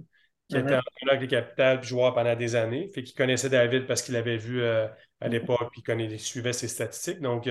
[0.49, 2.91] qui était entraîneur avec les Capitales puis joueur pendant des années.
[2.95, 4.87] Fait qu'il connaissait David parce qu'il l'avait vu euh,
[5.21, 7.21] à l'époque puis qu'il suivait ses statistiques.
[7.21, 7.49] Donc,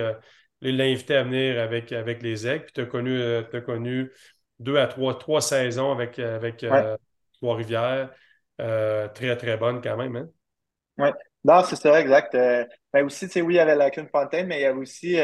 [0.61, 2.65] il l'a invité à venir avec, avec les Aigles.
[2.65, 4.11] Puis tu as connu, euh, connu
[4.59, 6.95] deux à trois, trois saisons avec, avec euh,
[7.33, 8.11] Trois-Rivières.
[8.61, 10.15] Euh, très, très bonne quand même.
[10.15, 10.29] Hein?
[10.97, 11.09] Oui.
[11.43, 12.33] Non, c'est ça, exact.
[12.33, 15.17] ben aussi, tu sais, oui, il y avait la Fontaine, mais il y avait aussi,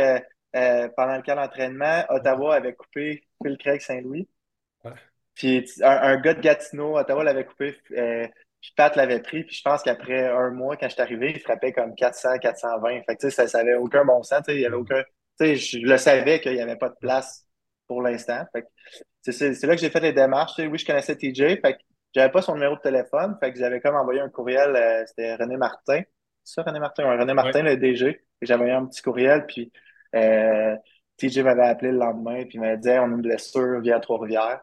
[0.52, 4.28] pendant le cas d'entraînement, Ottawa avait coupé Phil Craig Saint-Louis.
[5.36, 7.78] Puis un, gars de Gatineau, Ottawa l'avait coupé.
[8.62, 11.40] Puis Pat l'avait pris, puis je pense qu'après un mois, quand je suis arrivé, il
[11.40, 13.02] frappait comme 400, 420.
[13.04, 14.42] Fait que, ça n'avait aucun bon sens.
[14.48, 15.04] Il y avait aucun.
[15.40, 17.46] Je le savais qu'il n'y avait pas de place
[17.88, 18.44] pour l'instant.
[19.22, 20.54] C'est là que j'ai fait les démarches.
[20.58, 21.62] oui, je connaissais TJ.
[21.62, 21.80] Fait que
[22.14, 23.38] j'avais pas son numéro de téléphone.
[23.40, 24.76] Fait que j'avais comme envoyé un courriel.
[24.76, 26.02] Euh, c'était René Martin.
[26.44, 27.18] C'est ça, René Martin?
[27.18, 28.24] René Martin, le DG.
[28.42, 29.46] J'avais envoyé un petit courriel.
[29.46, 29.72] Puis
[30.16, 30.76] euh,
[31.18, 32.44] TJ m'avait appelé le lendemain.
[32.44, 34.62] Puis il m'avait dit on a une blessure via Trois-Rivières.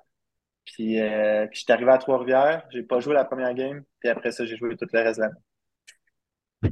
[0.65, 4.09] Puis, euh, puis je suis arrivé à Trois-Rivières, j'ai pas joué la première game, puis
[4.09, 5.39] après ça, j'ai joué tout le reste de l'année.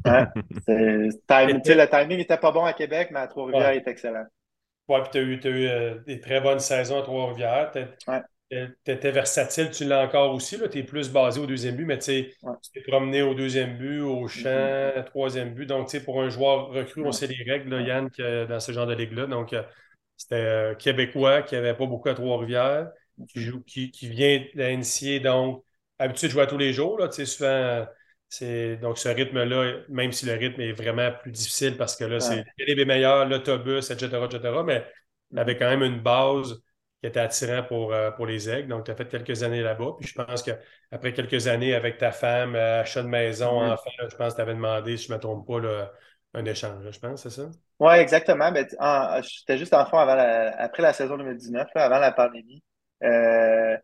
[0.07, 0.33] Hein?
[0.67, 4.25] le timing était pas bon à Québec, mais à Trois-Rivières, il est excellent.
[4.89, 7.73] Oui, puis tu as eu, as eu euh, des très bonnes saisons à Trois-Rivières.
[8.53, 10.59] Tu étais versatile, tu l'as encore aussi.
[10.71, 12.31] Tu es plus basé au deuxième but, mais tu
[12.75, 15.05] t'es promené au deuxième but, au champ, mm-hmm.
[15.05, 15.67] troisième but.
[15.67, 18.11] Donc, pour un joueur recru, on sait les règles, Yann,
[18.47, 19.27] dans ce genre de ligue-là.
[19.27, 19.63] Donc, euh,
[20.17, 22.91] c'était Québécois qui n'avait pas beaucoup à Trois-Rivières
[23.29, 25.65] qui, joue, qui, qui vient de la NCA, donc
[25.99, 26.99] habitué de jouer à tous les jours.
[26.99, 27.87] Là, souvent,
[28.29, 32.21] c'est, donc ce rythme-là, même si le rythme est vraiment plus difficile parce que là,
[32.21, 34.85] c'est les meilleurs, l'autobus, etc., etc., mais
[35.31, 36.63] il avait quand même une base
[37.03, 38.69] qui était attirant pour, euh, pour les aigles.
[38.69, 39.97] Donc, tu as fait quelques années là-bas.
[39.99, 43.73] Puis je pense qu'après quelques années avec ta femme, achat de maison, mm-hmm.
[43.73, 45.91] enfant, je pense que tu avais demandé, si je ne me trompe pas,
[46.35, 47.51] un échange, je pense, c'est ça?
[47.81, 48.53] Oui, exactement.
[48.53, 48.67] Ben,
[49.23, 50.17] J'étais juste en fond avant
[50.59, 52.63] après la saison 2019, avant la pandémie.
[53.03, 53.77] Euh,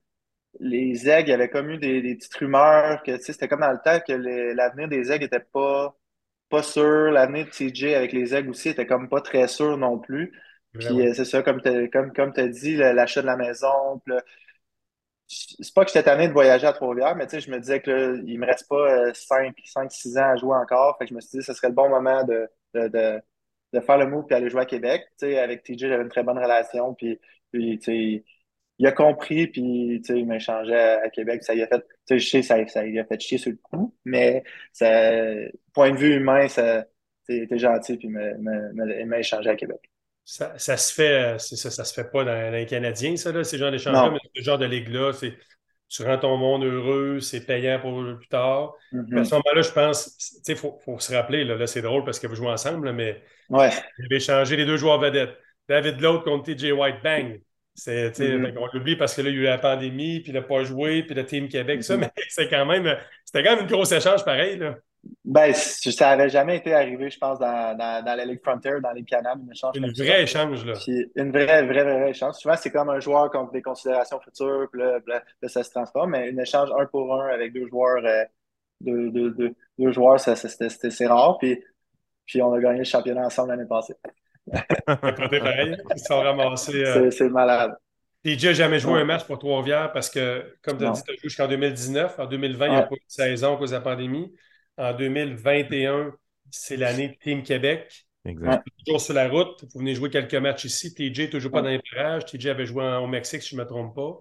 [0.61, 3.81] les aigles, il y avait comme eu des, petites rumeurs que c'était comme dans le
[3.85, 4.13] temps que
[4.55, 5.97] l'avenir des aigles n'était pas,
[6.49, 7.11] pas sûr.
[7.11, 10.33] L'avenir de TJ avec les aigles aussi était comme pas très sûr non plus.
[10.75, 14.01] Puis euh, c'est ça, comme tu comme, comme as dit, l'achat de la maison.
[15.27, 18.39] C'est pas que j'étais tanné de voyager à Trois-Rivières, mais je me disais que il
[18.39, 20.97] me reste pas 5, 5, 6 ans à jouer encore.
[20.99, 23.21] Fait que je me suis dit que ce serait le bon moment de, de,
[23.73, 25.03] de, faire le move et aller jouer à Québec.
[25.23, 26.95] avec TJ, j'avais une très bonne relation.
[26.95, 27.19] Puis,
[27.53, 27.79] puis
[28.79, 31.43] il a compris, puis il m'a échangé à, Québec.
[31.45, 33.95] Ça y a fait, je sais, ça, ça il a fait chier sur le coup,
[34.05, 35.33] mais ça,
[35.75, 36.87] point de vue humain, ça,
[37.29, 39.81] était gentil, puis il m'a échangé à Québec.
[40.31, 43.45] Ça, ça se fait, c'est ça, ça se fait pas dans, les Canadiens, ça, là,
[43.45, 45.39] ces genres d'échanges-là, mais ce genre de ligue-là, c'est
[45.89, 48.75] tu rends ton monde heureux, c'est payant pour plus tard.
[48.93, 49.21] Mm-hmm.
[49.21, 52.21] À ce moment-là, je pense, il faut, faut, se rappeler, là, là c'est drôle parce
[52.21, 53.71] que vous jouez ensemble, mais ouais.
[53.71, 55.35] avez échangé les deux joueurs vedettes.
[55.67, 57.41] David Lowe contre TJ White, bang!
[57.75, 58.59] C'est, mm-hmm.
[58.59, 60.63] On l'oublie parce que là, il y a eu la pandémie, puis il n'a pas
[60.63, 62.01] joué, puis le Team Québec, ça, mm-hmm.
[62.01, 64.59] mais c'est quand même, c'était quand même une grosse échange pareil.
[64.59, 64.77] Là.
[65.25, 68.93] Ben, ça n'avait jamais été arrivé, je pense, dans, dans, dans la Ligue Frontier, dans
[68.93, 69.77] les Canada, une échange.
[69.77, 70.75] Une vraie échange, là.
[71.17, 72.35] une vraie, vraie, vraie échange.
[72.35, 76.31] Souvent, c'est comme un joueur contre des considérations futures, puis là, ça se transforme, mais
[76.31, 78.25] une échange un pour un avec deux joueurs, euh,
[78.81, 81.63] deux, deux, deux, deux, joueurs, ça, c'était, c'est rare, puis,
[82.27, 83.95] puis on a gagné le championnat ensemble l'année passée.
[84.87, 86.85] pareil, ils sont ramassés.
[86.85, 87.77] Euh, c'est malade.
[88.25, 91.11] TJ n'a jamais joué un match pour Trois-Rivières parce que, comme tu as dit, tu
[91.11, 92.19] as joué jusqu'en 2019.
[92.19, 94.33] En 2020, il n'y a pas eu de saison à cause de la pandémie.
[94.79, 96.15] En 2021,
[96.51, 98.07] c'est l'année de Team Québec.
[98.25, 98.65] Exact.
[98.85, 99.65] Toujours sur la route.
[99.73, 100.95] Vous venez jouer quelques matchs ici.
[100.95, 102.25] TJ toujours pas dans les parages.
[102.27, 104.21] TJ avait joué au Mexique, si je ne me trompe pas.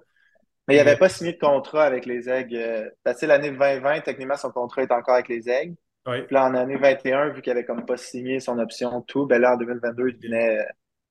[0.67, 2.91] Mais il n'avait pas signé de contrat avec les Aigles.
[3.03, 5.75] Parce que l'année 2020, techniquement, son contrat est encore avec les Aigles.
[6.07, 6.23] Oui.
[6.23, 9.39] Puis là, en année 21, vu qu'il n'avait comme pas signé son option tout, ben
[9.39, 10.65] là, en 2022, il venait,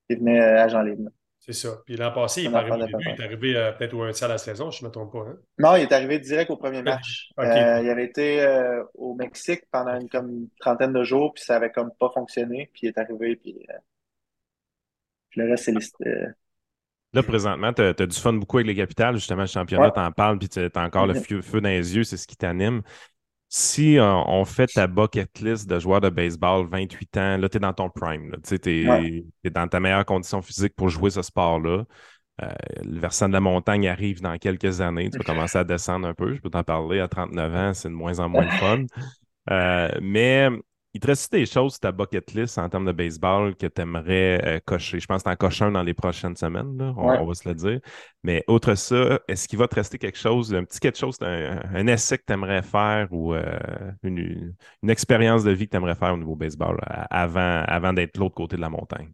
[0.09, 1.11] il venait agent libre.
[1.47, 1.79] C'est ça.
[1.87, 4.11] Puis l'an passé, il est arrivé au début, il est arrivé euh, peut-être au un
[4.11, 5.31] tiers de la saison, je ne me trompe pas.
[5.31, 5.37] Hein?
[5.59, 7.31] Non, il est arrivé direct au premier match.
[7.39, 11.57] Euh, il avait été euh, au Mexique pendant une, comme, trentaine de jours, puis ça
[11.57, 13.55] avait comme pas fonctionné, puis il est arrivé, puis,
[15.31, 16.05] puis le reste, c'est listé.
[17.13, 20.11] Là, présentement, tu as, du fun beaucoup avec les capitales, justement, le championnat, tu en
[20.11, 22.83] parles, puis tu as encore le feu, feu dans les yeux, c'est ce qui t'anime
[23.49, 27.57] si euh, on fait ta bucket list de joueur de baseball, 28 ans, là, tu
[27.57, 28.35] es dans ton prime.
[28.47, 31.85] Tu es, dans ta meilleure condition physique pour jouer ce sport-là.
[32.43, 32.53] Euh,
[32.85, 35.11] le versant de la montagne arrive dans quelques années.
[35.11, 36.35] Tu vas commencer à descendre un peu.
[36.35, 37.01] Je peux t'en parler.
[37.01, 38.85] À 39 ans, c'est de moins en moins de fun.
[39.51, 40.49] Euh, mais
[40.97, 43.83] il te reste des choses sur ta bucket list en termes de baseball que tu
[43.83, 44.99] aimerais euh, cocher?
[44.99, 47.55] Je pense que tu en coches un dans les prochaines semaines, on, va se le
[47.55, 47.81] dire.
[48.23, 51.87] Mais autre ça, est-ce qu'il va te rester quelque chose, un petit quelque chose, un,
[51.87, 53.59] essai que tu aimerais faire ou euh,
[54.03, 54.55] une,
[54.89, 56.79] expérience de vie que tu aimerais faire au niveau baseball
[57.11, 59.13] avant, avant d'être de l'autre côté de la montagne?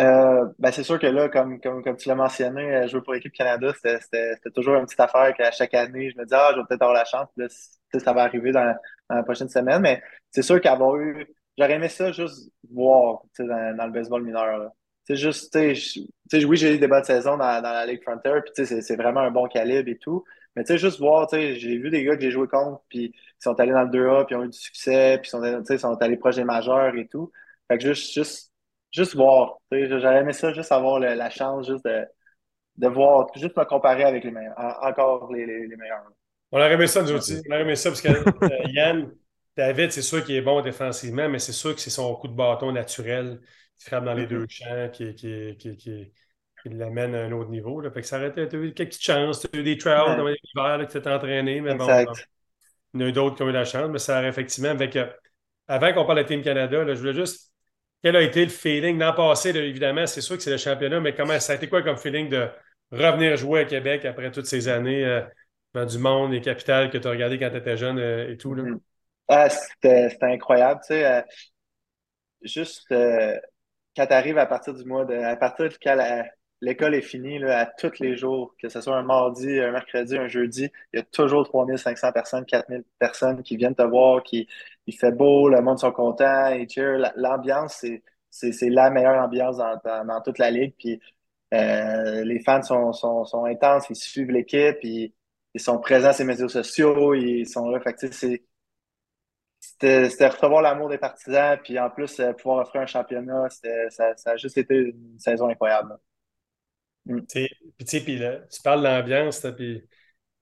[0.00, 3.32] Euh, ben c'est sûr que là, comme, comme, comme tu l'as mentionné, jouer pour l'équipe
[3.32, 6.66] Canada, c'était toujours une petite affaire qu'à chaque année, je me disais, ah, je vais
[6.68, 7.28] peut-être avoir la chance.
[7.36, 8.74] Là, ça va arriver dans,
[9.10, 9.82] la prochaine semaine.
[9.82, 11.26] Mais c'est sûr qu'avoir eu.
[11.56, 14.72] J'aurais aimé ça juste voir dans, dans le baseball mineur.
[15.06, 18.40] C'est juste, tu sais, oui, j'ai eu des bonnes saisons dans, dans la Ligue Frontier,
[18.42, 20.24] puis c'est vraiment un bon calibre et tout.
[20.56, 23.42] Mais tu sais, juste voir, j'ai vu des gars que j'ai joué contre, puis ils
[23.42, 26.02] sont allés dans le 2A, puis ils ont eu du succès, puis ils sont, sont
[26.02, 27.30] allés proches des majeurs et tout.
[27.68, 28.52] Fait que juste, juste,
[28.94, 29.58] juste voir.
[29.70, 32.06] J'aurais aimé ça, juste avoir la chance juste de,
[32.76, 36.04] de voir, juste me comparer avec les meilleurs, encore les, les, les meilleurs.
[36.52, 37.42] On aurait aimé ça, nous aussi.
[37.48, 39.10] On aurait aimé ça parce que euh, Yann,
[39.56, 42.34] David, c'est sûr qu'il est bon défensivement, mais c'est sûr que c'est son coup de
[42.34, 43.40] bâton naturel
[43.76, 46.12] qui frappe dans les deux champs, qui, qui, qui, qui
[46.66, 47.80] l'amène à un autre niveau.
[47.80, 47.90] Là.
[47.90, 49.40] Fait que ça aurait été, eu quelques chances.
[49.40, 53.06] Tu as eu des trials dans l'hiver qui s'étaient entraînés, mais bon, il y en
[53.06, 54.70] a eu d'autres qui ont eu la chance, mais ça aurait effectivement.
[54.70, 54.96] Avec,
[55.66, 57.53] avant qu'on parle de Team Canada, là, je voulais juste.
[58.04, 59.48] Quel a été le feeling l'an passé?
[59.56, 62.28] évidemment, c'est sûr que c'est le championnat, mais comment ça a été quoi comme feeling
[62.28, 62.50] de
[62.92, 65.22] revenir jouer à Québec après toutes ces années euh,
[65.72, 68.36] dans du monde, les capitales que tu as regardé quand tu étais jeune euh, et
[68.36, 68.54] tout?
[68.54, 68.78] Mm-hmm.
[69.28, 70.82] Ah, c'était incroyable.
[70.82, 71.22] Tu sais, euh,
[72.42, 75.14] juste quand tu arrives à partir du mois de.
[75.14, 75.96] À partir de quand
[76.60, 80.16] l'école est finie, là, à tous les jours, que ce soit un mardi, un mercredi,
[80.16, 84.48] un jeudi, il y a toujours 3500 personnes, 4000 personnes qui viennent te voir, qui
[84.86, 86.66] il fait beau, le monde sont contents, et
[87.16, 87.84] L'ambiance,
[88.30, 90.74] c'est la meilleure ambiance dans, dans, toute la ligue.
[90.78, 91.00] Puis
[91.54, 95.12] euh, les fans sont, sont, sont, intenses, ils suivent l'équipe, ils,
[95.54, 97.80] ils, sont présents sur les médias sociaux, ils sont là.
[99.60, 103.48] C'était recevoir l'amour des partisans, puis en plus, euh, pouvoir offrir un championnat,
[103.90, 105.98] ça, ça, a juste été une saison incroyable.
[107.06, 107.20] Mm.
[107.28, 109.86] Puis, puis tu parles de l'ambiance, puis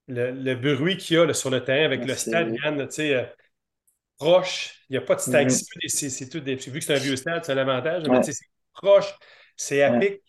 [0.08, 3.14] le, le, bruit qu'il y a sur le terrain avec le stade, Yann, tu sais,
[3.14, 3.24] euh,
[4.18, 6.08] proche, il n'y a pas de stade, mm-hmm.
[6.10, 6.56] c'est tout des.
[6.56, 8.34] Vu que c'est un vieux stade, c'est un avantage, mais c'est
[8.74, 9.12] proche,
[9.56, 10.22] c'est à pic,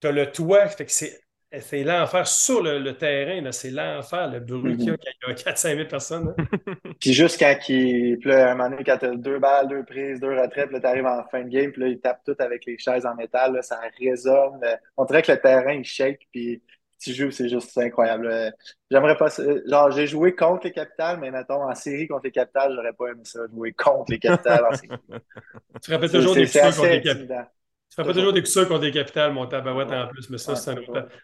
[0.00, 1.23] tu as le toit, fait que c'est
[1.60, 4.98] c'est l'enfer sur le, terrain, c'est l'enfer, le bruit qu'il y a mm-hmm.
[5.22, 6.34] quand il y a 4-5 000 personnes.
[6.38, 6.74] Hein.
[7.00, 8.18] puis juste quand il.
[8.18, 10.80] Puis là, un moment donné, quand tu as deux balles, deux prises, deux retraites, là,
[10.80, 13.14] tu arrives en fin de game, puis là, ils tapent tout avec les chaises en
[13.14, 14.60] métal, là, ça résonne.
[14.96, 16.62] On dirait que le terrain, il shake, puis
[16.98, 18.52] tu joues, c'est juste incroyable.
[18.90, 19.28] J'aimerais pas.
[19.66, 23.08] Genre, j'ai joué contre les capitales, mais mettons, en série contre les capitales, j'aurais pas
[23.08, 24.88] aimé ça, jouer contre les capitales en série.
[25.82, 27.50] tu rappelles toujours des contre les capitales.
[27.94, 30.56] Tu fais pas toujours des coups contre des capitales, mon tabarouette en plus, mais ça,
[30.56, 30.80] c'est une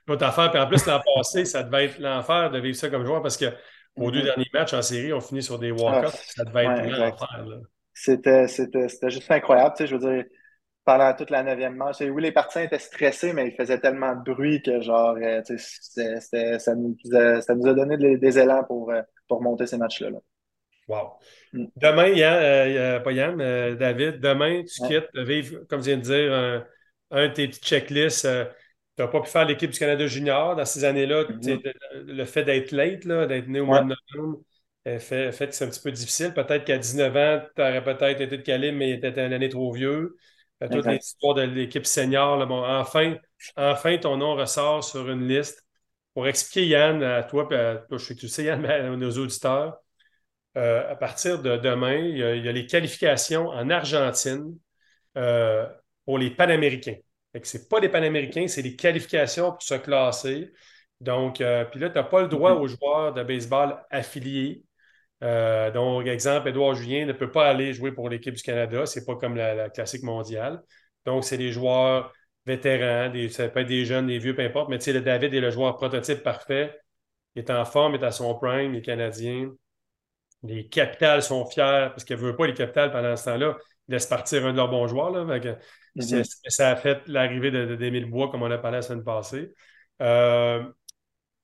[0.09, 0.53] autre, affaire.
[0.53, 3.37] Puis en plus, l'an passé, ça devait être l'enfer de vivre ça comme joueur parce
[3.37, 3.47] qu'aux
[3.97, 4.13] mm-hmm.
[4.13, 6.15] deux derniers matchs en série, on finit sur des walk-ups.
[6.15, 7.45] Ah, ça devait être l'enfer.
[7.93, 9.75] C'était juste incroyable.
[9.77, 10.25] Tu sais, je veux dire,
[10.85, 14.23] pendant toute la neuvième manche, oui, les partisans étaient stressés, mais ils faisaient tellement de
[14.23, 19.43] bruit que genre, euh, ça, nous, ça nous a donné des, élans pour, euh, pour
[19.43, 20.11] monter ces matchs-là.
[20.11, 20.19] Là.
[20.87, 21.19] Wow.
[21.53, 26.03] Demain, Yann, euh, pas Yann, euh, David, demain, tu quittes, vivre, comme je viens de
[26.03, 26.33] dire,
[27.11, 28.25] un, de tes petites checklists.
[28.25, 28.45] Euh,
[28.97, 31.25] tu n'as pas pu faire l'équipe du Canada junior dans ces années-là.
[31.25, 31.73] Mm-hmm.
[32.07, 34.41] Le fait d'être late, d'être né au mois de novembre,
[34.85, 36.33] fait, fait que c'est un petit peu difficile.
[36.35, 39.49] Peut-être qu'à 19 ans, tu aurais peut-être été de Calim, mais tu étais une année
[39.49, 40.17] trop vieux.
[40.71, 42.47] Toutes les histoires de l'équipe senior.
[42.47, 43.17] bon, enfin,
[43.57, 45.67] enfin, ton nom ressort sur une liste.
[46.15, 49.11] Pour expliquer, Yann, à toi, à, je sais que tu sais, Yann, mais à nos
[49.13, 49.90] auditeurs, euh,
[50.55, 54.57] à partir de demain, il y, a, les qualifications en Argentine
[55.17, 55.67] euh,
[56.05, 56.97] pour les Panaméricains.
[57.43, 60.53] Ce n'est pas des Panaméricains, c'est des qualifications pour se classer.
[61.01, 62.61] Donc, euh, puis là, tu n'as pas le droit mm-hmm.
[62.61, 64.65] aux joueurs de baseball affiliés.
[65.21, 68.87] donc, exemple, Edouard Julien ne peut pas aller jouer pour l'équipe du Canada.
[68.87, 70.63] Ce n'est pas comme la, classique mondiale.
[71.07, 72.13] Donc, c'est des joueurs
[72.47, 74.69] vétérans, des, ça peut être des jeunes, des vieux, peu importe.
[74.71, 76.79] Mais tu sais, le David est le joueur prototype parfait.
[77.35, 79.51] Il est en forme, il est à son prime, il est canadien.
[80.43, 83.57] Les capitales sont fiers parce qu'elles ne veulent pas les capitales pendant ce temps-là.
[83.89, 85.11] Ils laissent partir un de leurs bons joueurs.
[85.11, 86.49] Là, mm-hmm.
[86.49, 89.53] Ça a fait l'arrivée d'Émile de, Bois, comme on a parlé la semaine passée.
[90.01, 90.63] Euh,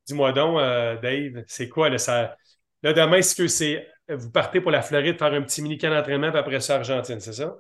[0.07, 2.37] dis-moi donc, euh, Dave, c'est quoi là, ça...
[2.83, 6.31] là demain, est-ce que c'est vous partez pour la Floride faire un petit mini-camp d'entraînement,
[6.31, 7.57] puis après ça, Argentine, c'est ça?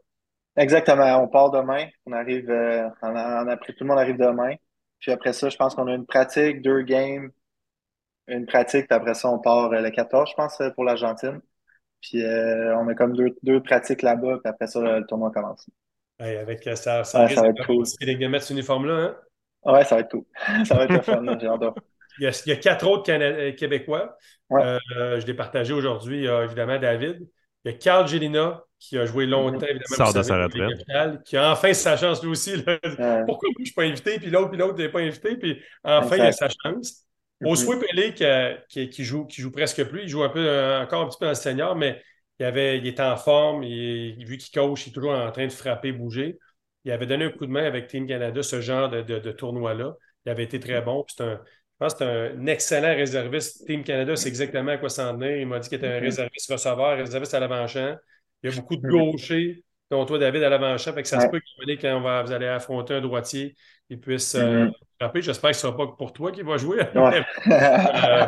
[0.56, 1.22] Exactement.
[1.22, 1.86] On part demain.
[2.06, 4.54] On arrive, euh, tout le monde arrive demain.
[5.00, 7.30] Puis après ça, je pense qu'on a une pratique, deux games,
[8.28, 11.40] une pratique, puis après ça, on part euh, le 14, je pense, euh, pour l'Argentine.
[12.00, 15.68] Puis euh, on a comme deux, deux pratiques là-bas, puis après ça, le, tournoi commence.
[16.18, 17.84] avec ça, ça, risque va être cool.
[17.84, 19.16] de mettre cet uniforme-là, hein?
[19.64, 20.24] Ouais, ça va être cool.
[20.64, 21.46] ça va être le fun, j'ai
[22.18, 24.16] Il y, a, il y, a, quatre autres Québécois.
[24.50, 26.18] je l'ai partagé aujourd'hui.
[26.18, 27.26] Il y a évidemment David.
[27.64, 30.12] Il y a Carl Gélina, qui a joué longtemps, évidemment.
[30.12, 31.22] de sa retraite.
[31.24, 32.52] Qui a enfin sa chance lui aussi.
[32.62, 35.60] Pourquoi moi, je ne suis pas invité, puis l'autre, puis l'autre n'est pas invité, puis
[35.82, 37.05] enfin, il a sa chance.
[37.44, 41.08] Au mm qui, joue, qui joue presque plus, il joue un peu, euh, encore un
[41.08, 42.02] petit peu dans le senior, mais
[42.38, 45.46] il, avait, il était en forme, il, vu qu'il coach, il est toujours en train
[45.46, 46.38] de frapper, bouger.
[46.84, 49.94] Il avait donné un coup de main avec Team Canada, ce genre de, tournoi-là.
[50.24, 51.04] Il avait été très bon.
[51.18, 51.24] je
[51.78, 53.66] pense que c'est un excellent réserviste.
[53.66, 55.36] Team Canada, c'est exactement à quoi s'en tenir.
[55.36, 57.96] Il m'a dit qu'il était un réserviste receveur, réserviste à l'avant-champ.
[58.42, 60.94] Il y a beaucoup de gauchers, dont toi, David, à l'avant-champ.
[60.94, 63.56] Fait que ça se peut qu'il quand on va, vous allez affronter un droitier,
[63.88, 64.68] il puisse euh,
[64.98, 65.22] frapper.
[65.22, 66.80] J'espère que ce ne sera pas pour toi qui va jouer.
[67.48, 68.26] Euh,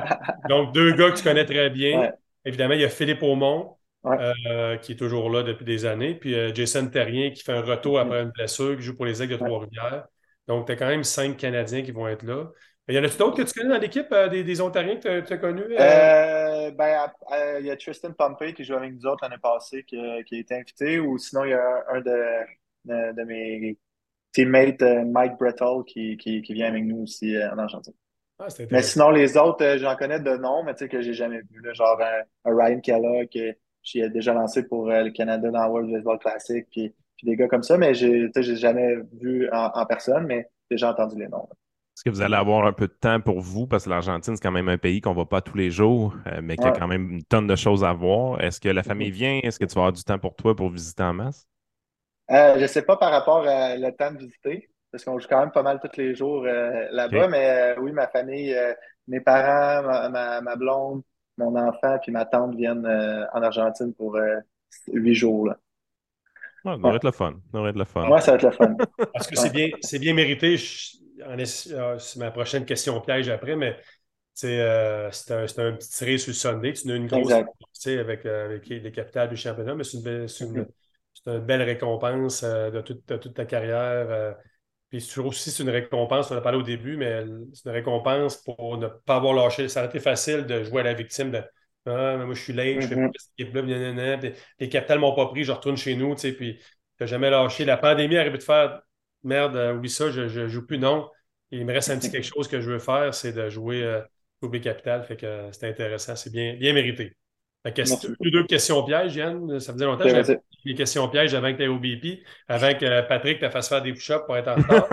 [0.49, 2.13] donc, deux gars que tu connais très bien.
[2.45, 6.15] Évidemment, il y a Philippe Aumont, euh, qui est toujours là depuis des années.
[6.15, 9.39] Puis Jason Terrien, qui fait un retour après une blessure, qui joue pour les Aigles
[9.39, 10.07] de Trois-Rivières.
[10.47, 12.47] Donc, tu as quand même cinq Canadiens qui vont être là.
[12.89, 15.37] Y en a-tu d'autres que tu connais dans l'équipe, des, des, Ontariens que tu as,
[15.37, 15.69] connus?
[15.69, 17.13] ben,
[17.61, 20.39] il y a Tristan Pompey qui joue avec nous autres l'année passée, qui, qui, a
[20.39, 23.77] été invité, ou sinon il y a un de, de, mes
[24.45, 27.95] teammates, Mike Brettel, qui, qui, qui, vient avec nous aussi en Argentine.
[28.39, 31.41] Ah, mais sinon, les autres, j'en connais de nom, mais tu sais que j'ai jamais
[31.41, 31.75] vu.
[31.75, 36.67] genre un, Ryan Kellogg, qui j'ai déjà lancé pour le Canada dans World Baseball Classic,
[36.71, 40.93] puis puis des gars comme ça, mais j'ai jamais vu en, personne, mais j'ai déjà
[40.93, 41.49] entendu les noms.
[41.97, 43.67] Est-ce que vous allez avoir un peu de temps pour vous?
[43.67, 46.15] Parce que l'Argentine, c'est quand même un pays qu'on ne va pas tous les jours,
[46.29, 48.41] euh, mais qui a quand même une tonne de choses à voir.
[48.41, 49.41] Est-ce que la famille vient?
[49.43, 51.49] Est-ce que tu vas avoir du temps pour toi pour visiter en masse?
[52.31, 55.29] Euh, je ne sais pas par rapport à le temps de visiter, parce qu'on joue
[55.29, 58.57] quand même pas mal tous les jours euh, là-bas, mais oui, ma famille,
[59.07, 61.03] mes parents, ma, blonde,
[61.37, 62.87] mon enfant, puis ma tante viennent
[63.33, 64.19] en Argentine pour
[64.89, 65.49] huit jours.
[65.49, 65.57] Là
[66.77, 67.35] ça va être le fun.
[67.53, 68.09] Ça va être le fun.
[68.09, 68.77] Ouais, ça va être le fun.
[69.13, 69.69] Parce que c'est bien,
[70.01, 70.57] bien mérité.
[71.21, 73.77] Euh, c'est ma prochaine question piège après, mais
[74.45, 76.73] euh, c'est un, un, petit tiré sur le Sunday.
[76.73, 80.27] Tu as une grosse avec, euh, avec, les capitales du championnat, mais c'est une,
[80.57, 80.67] une,
[81.29, 84.37] une, belle récompense de, toute, toute, ta carrière.
[84.91, 87.25] puis c'est aussi c'est une récompense, on en a parlé au début, mais
[87.55, 89.69] c'est une récompense pour ne pas avoir lâché.
[89.69, 91.43] Ça aurait été facile de jouer à la victime de
[91.87, 93.11] ah, mais moi, je suis late, je fais mm-hmm.
[93.11, 96.61] plus cette équipe-là, les capitales m'ont pas pris, je retourne chez nous, tu sais, puis
[97.01, 97.65] n'as jamais lâché.
[97.65, 98.83] La pandémie arrive de faire
[99.23, 101.11] merde, euh, oublie ça, je, ne joue plus, non.
[101.51, 104.01] il me reste un petit quelque chose que je veux faire, c'est de jouer euh,
[104.43, 105.05] au B Capital.
[105.05, 107.17] Fait que euh, c'est intéressant, c'est bien, bien mérité.
[107.75, 109.61] Fait que plus deux questions pièges, Yann.
[109.61, 112.75] Ça faisait longtemps que j'avais des questions pièges avant que tu aies au BP, avant
[112.75, 114.89] que Patrick te fasse faire des push-ups pour être en retard.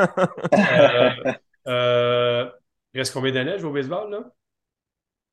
[1.68, 2.50] euh,
[2.94, 4.24] il reste combien d'années à jouer au baseball, là?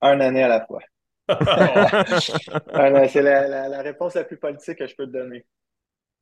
[0.01, 0.81] Un année à la fois.
[3.09, 5.47] c'est la, réponse la plus politique que je peux te donner.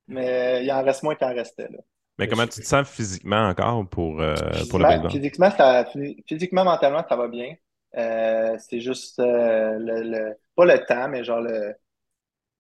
[0.09, 1.69] Mais il en reste moins qu'il en restait.
[1.71, 1.79] Là.
[2.19, 4.35] Mais comment tu te sens physiquement encore pour, euh,
[4.69, 5.11] pour le baseball?
[5.11, 5.87] Physiquement, ça,
[6.27, 7.55] physiquement, mentalement, ça va bien.
[7.97, 11.75] Euh, c'est juste euh, le, pas le temps, mais genre le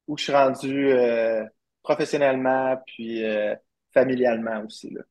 [0.07, 0.90] où je suis rendu
[1.82, 3.22] professionnellement puis
[3.94, 4.90] familialement aussi.
[4.90, 5.03] Là.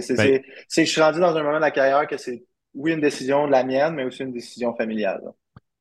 [0.00, 0.42] C'est, ben
[0.76, 2.44] je suis rendu dans un moment de la carrière que c'est
[2.74, 5.22] oui une décision de la mienne, mais aussi une décision familiale.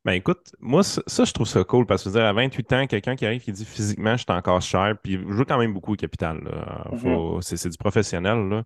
[0.06, 3.18] Ben écoute, moi, ça, je trouve ça cool parce que dire, à 28 ans, quelqu'un
[3.18, 5.94] qui arrive qui dit physiquement, je suis encore cher, puis je joue quand même beaucoup
[5.94, 6.40] au capital.
[6.92, 7.42] Mm-hmm.
[7.42, 8.48] C'est du professionnel.
[8.48, 8.64] Là.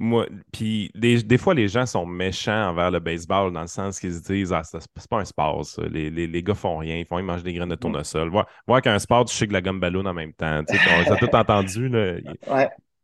[0.00, 4.14] Moi, puis des, fois, les gens sont méchants envers le baseball dans le sens qu'ils
[4.14, 5.82] se disent ah, c'est pas un sport, ça.
[5.88, 7.78] Les, les, gars font rien, ils font ils mangent des graines de mm-hmm.
[7.78, 8.28] tournesol.
[8.28, 10.62] Voir, voir qu'un sport, tu sais que la gomme ballon en même temps.
[10.64, 11.88] Tu as tout entendu.
[11.88, 12.16] Là.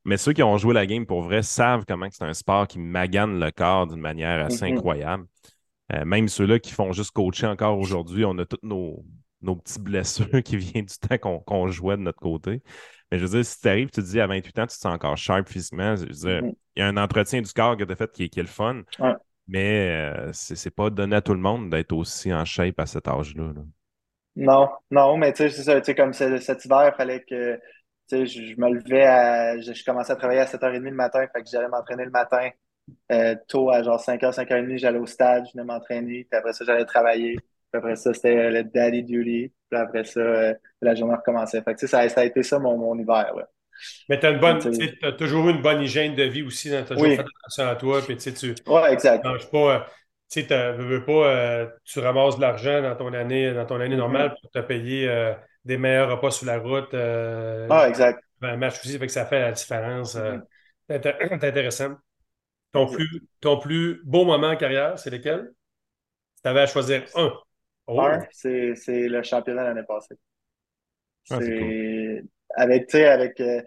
[0.04, 2.80] Mais ceux qui ont joué la game pour vrai savent comment c'est un sport qui
[2.80, 4.76] magane le corps d'une manière assez mm-hmm.
[4.76, 5.26] incroyable.
[5.92, 9.04] Euh, même ceux-là qui font juste coacher encore aujourd'hui, on a toutes nos,
[9.42, 12.62] nos petites blessures qui viennent du temps qu'on jouait de notre côté.
[13.10, 14.72] Mais je veux dire, si tu arrives, tu te dis à 28 ans, tu te
[14.74, 15.96] sens encore sharp physiquement.
[15.96, 16.54] Je veux dire, mm-hmm.
[16.76, 18.82] il y a un entretien du corps que tu as fait qui est, le fun.
[19.48, 23.08] Mais euh, c'est pas donné à tout le monde d'être aussi en shape à cet
[23.08, 23.52] âge-là.
[24.36, 25.80] Non, non, mais tu sais, c'est ça.
[25.80, 27.58] Tu sais, comme cet hiver, il fallait que
[28.12, 29.58] je, je me levais à.
[29.58, 32.50] Je, je, commençais à travailler à 7h30 le matin, fait que j'allais m'entraîner le matin.
[33.12, 36.26] Euh, tôt, à genre 5h, 5h30, j'allais au stade, je venais m'entraîner.
[36.30, 37.34] Puis après ça, j'allais travailler.
[37.36, 39.52] Puis après ça, c'était le daddy duty.
[39.70, 41.62] Puis après ça, euh, la journée recommençait.
[41.62, 43.32] Fait que, ça, ça a été ça mon, mon hiver.
[44.08, 44.30] Mais tu as,
[45.02, 46.68] as, toujours eu une bonne hygiène de vie aussi.
[46.68, 48.00] Tu as toujours fait attention à toi.
[48.02, 49.22] Puis, tu ouais, exact.
[49.50, 49.58] pas.
[49.58, 49.80] Euh,
[50.30, 53.98] tu sais, veux pas, tu ramasses de l'argent dans ton année, dans ton année mm-hmm.
[53.98, 55.32] normale pour te payer
[55.64, 56.94] des meilleurs repas sur la route.
[56.94, 58.22] ah, exact.
[58.42, 60.16] Un match aussi, fait que ça fait la différence.
[60.16, 60.42] Mm-hmm.
[61.40, 61.94] C'est intéressant.
[62.72, 65.50] Ton plus, ton plus beau moment en carrière, c'est lequel?
[66.42, 67.32] tu avais à choisir un.
[67.92, 68.00] Oh.
[68.00, 70.14] Un, c'est le championnat l'année passée.
[71.30, 72.24] Ah, c'est
[72.56, 73.62] avec, avec, euh,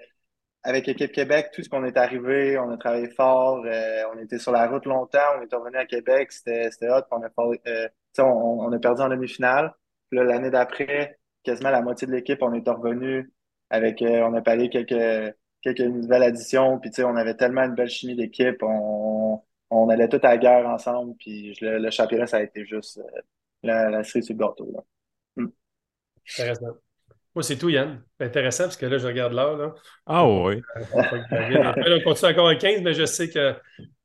[0.64, 4.40] avec l'équipe Québec, tout ce qu'on est arrivé, on a travaillé fort, euh, on était
[4.40, 7.30] sur la route longtemps, on est revenu à Québec, c'était hot, on a,
[7.68, 7.88] euh,
[8.20, 9.74] on, on, a perdu en demi-finale.
[10.12, 13.32] L'année d'après, quasiment la moitié de l'équipe, on est revenu
[13.70, 16.80] avec, on a parlé quelques quelques nouvelles additions.
[16.80, 18.62] Puis, tu sais, on avait tellement une belle chimie d'équipe.
[18.62, 21.16] On, on allait tout à la guerre ensemble.
[21.18, 23.00] Puis, le, championnat, ça a été juste
[23.64, 24.72] la, la cerise sur le gâteau.
[24.74, 24.84] Là.
[25.38, 25.50] Hmm.
[26.38, 26.78] Intéressant.
[27.36, 28.04] Moi, c'est tout, Yann.
[28.20, 29.76] Intéressant, parce que là, je regarde l'heure.
[30.06, 30.62] Ah oui.
[30.76, 33.54] Euh, on continue encore à 15, mais je sais que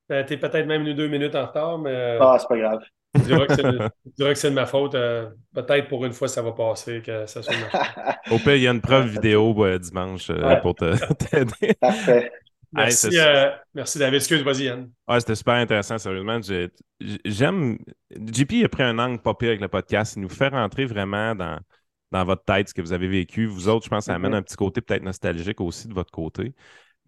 [0.09, 1.79] tu es peut-être même une ou deux minutes en retard.
[1.79, 1.91] Mais...
[1.91, 2.81] Euh, ah, c'est pas grave.
[3.15, 4.95] Je dirais que c'est de, ma faute.
[4.95, 7.55] Euh, peut-être pour une fois, ça va passer, que ça soit
[8.31, 11.75] Au pire, il y a une preuve vidéo euh, dimanche euh, pour t'aider.
[11.81, 12.31] Parfait.
[12.73, 13.09] Merci,
[13.75, 14.17] merci David.
[14.17, 14.91] Excuse, vas-y, Yann.
[15.07, 16.39] Ouais, c'était super intéressant, sérieusement.
[17.25, 17.79] J'aime.
[18.11, 20.17] JP a pris un angle pas pire avec le podcast.
[20.17, 21.59] Il nous fait rentrer vraiment dans,
[22.11, 23.47] dans votre tête ce que vous avez vécu.
[23.47, 24.37] Vous autres, je pense, ça amène mm-hmm.
[24.37, 26.55] un petit côté peut-être nostalgique aussi de votre côté.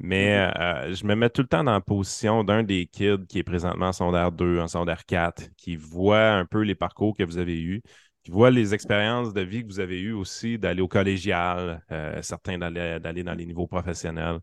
[0.02, 3.38] Mais euh, je me mets tout le temps dans la position d'un des kids qui
[3.38, 7.22] est présentement en secondaire 2, en secondaire 4, qui voit un peu les parcours que
[7.22, 7.82] vous avez eus,
[8.24, 12.22] qui voit les expériences de vie que vous avez eues aussi, d'aller au collégial, euh,
[12.22, 14.38] certains d'aller dans les niveaux professionnels.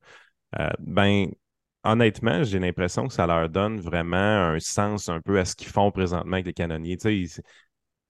[0.60, 1.28] Euh, ben,
[1.84, 5.68] honnêtement, j'ai l'impression que ça leur donne vraiment un sens un peu à ce qu'ils
[5.70, 6.97] font présentement avec les canonniers.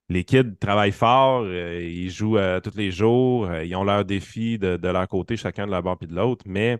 [0.09, 4.87] les kids travaillent fort, euh, ils jouent tous les jours, ils ont leurs défis de,
[4.87, 6.77] leur côté, chacun de leur bord puis de l'autre, mais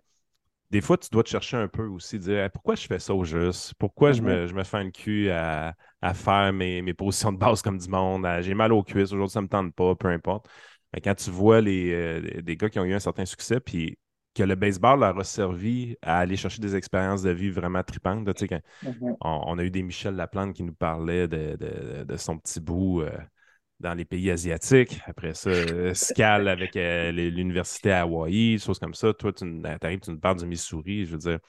[0.72, 3.24] des fois, tu dois te chercher un peu aussi, dire pourquoi je fais ça au
[3.24, 3.74] juste?
[3.80, 4.48] Pourquoi je, me, mm-hmm.
[4.48, 5.74] je me fais une cul à,
[6.14, 8.28] faire mes, mes, positions de base comme du monde?
[8.42, 10.48] J'ai mal aux cuisses, aujourd'hui, ça ne me tente pas, peu importe.
[10.94, 13.98] Mais quand tu vois les, euh, des gars qui ont eu un certain succès, puis
[14.38, 18.28] que le baseball leur a servi à aller chercher des expériences de vie vraiment tripantes.
[18.28, 19.18] Mm-hmm.
[19.22, 23.02] on, a eu des Michel Laplante qui nous parlaient de, son petit bout.
[23.02, 23.12] Euh,
[23.80, 25.00] dans les pays asiatiques.
[25.06, 29.14] Après ça, euh, Scal avec euh, l'université à Hawaï, choses comme ça.
[29.14, 29.46] Toi, tu
[29.82, 31.06] arrives, tu nous parles du Missouri.
[31.06, 31.40] Je veux dire,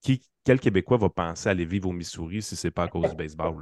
[0.00, 3.10] qui, quel Québécois va penser aller vivre au Missouri si ce n'est pas à cause
[3.10, 3.54] du baseball?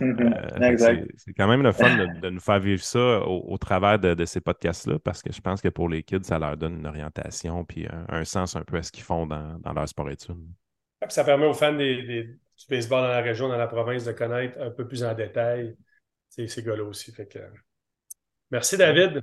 [0.00, 0.80] Mm-hmm.
[0.80, 4.40] Euh, c'est quand même le fun de, nous faire vivre ça au, travers de, ces
[4.40, 7.86] podcasts-là parce que je pense que pour les kids, ça leur donne une orientation puis
[8.08, 10.36] un, sens un peu à ce qu'ils font dans, leur sport études.
[11.08, 12.38] Ça permet aux fans du
[12.68, 15.76] baseball dans la région, dans la province, de connaître un peu plus en détail
[16.28, 17.12] ces gars-là aussi.
[17.12, 17.38] Fait que...
[18.50, 19.22] Merci, David.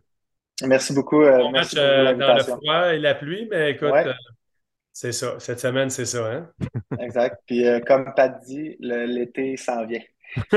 [0.67, 1.21] Merci beaucoup.
[1.21, 4.13] Euh, bon match euh, dans le froid et la pluie, mais écoute, euh,
[4.93, 5.39] c'est ça.
[5.39, 6.31] Cette semaine, c'est ça.
[6.31, 6.49] Hein?
[6.99, 7.37] exact.
[7.47, 10.01] Puis, comme Pat dit, l'été s'en vient.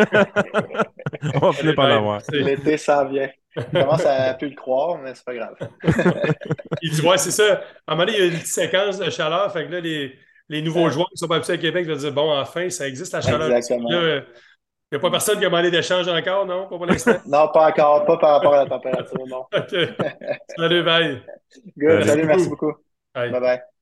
[1.35, 2.23] On va finir par l'avoir.
[2.33, 3.29] L'été s'en vient.
[3.57, 5.55] Je commence à plus le croire, mais c'est pas grave.
[6.83, 7.63] il dit, ouais, c'est ça.
[7.87, 9.53] À un moment donné, il y a une petite séquence de chaleur.
[9.53, 10.13] Fait que là, les,
[10.49, 13.13] les nouveaux joueurs qui sont pas habitués à Québec vont dire, bon, enfin, ça existe
[13.13, 13.51] la chaleur.
[13.53, 13.89] Exactement.
[13.91, 16.69] Il n'y a pas personne qui a demandé d'échange encore, non?
[16.69, 17.17] Pas pour l'instant?
[17.27, 18.05] non, pas encore.
[18.05, 19.45] Pas par rapport à la température, non.
[20.57, 21.23] Salut, bye.
[21.77, 22.05] Good.
[22.05, 22.75] Salut, merci beaucoup.
[23.15, 23.31] bye.
[23.31, 23.74] bye.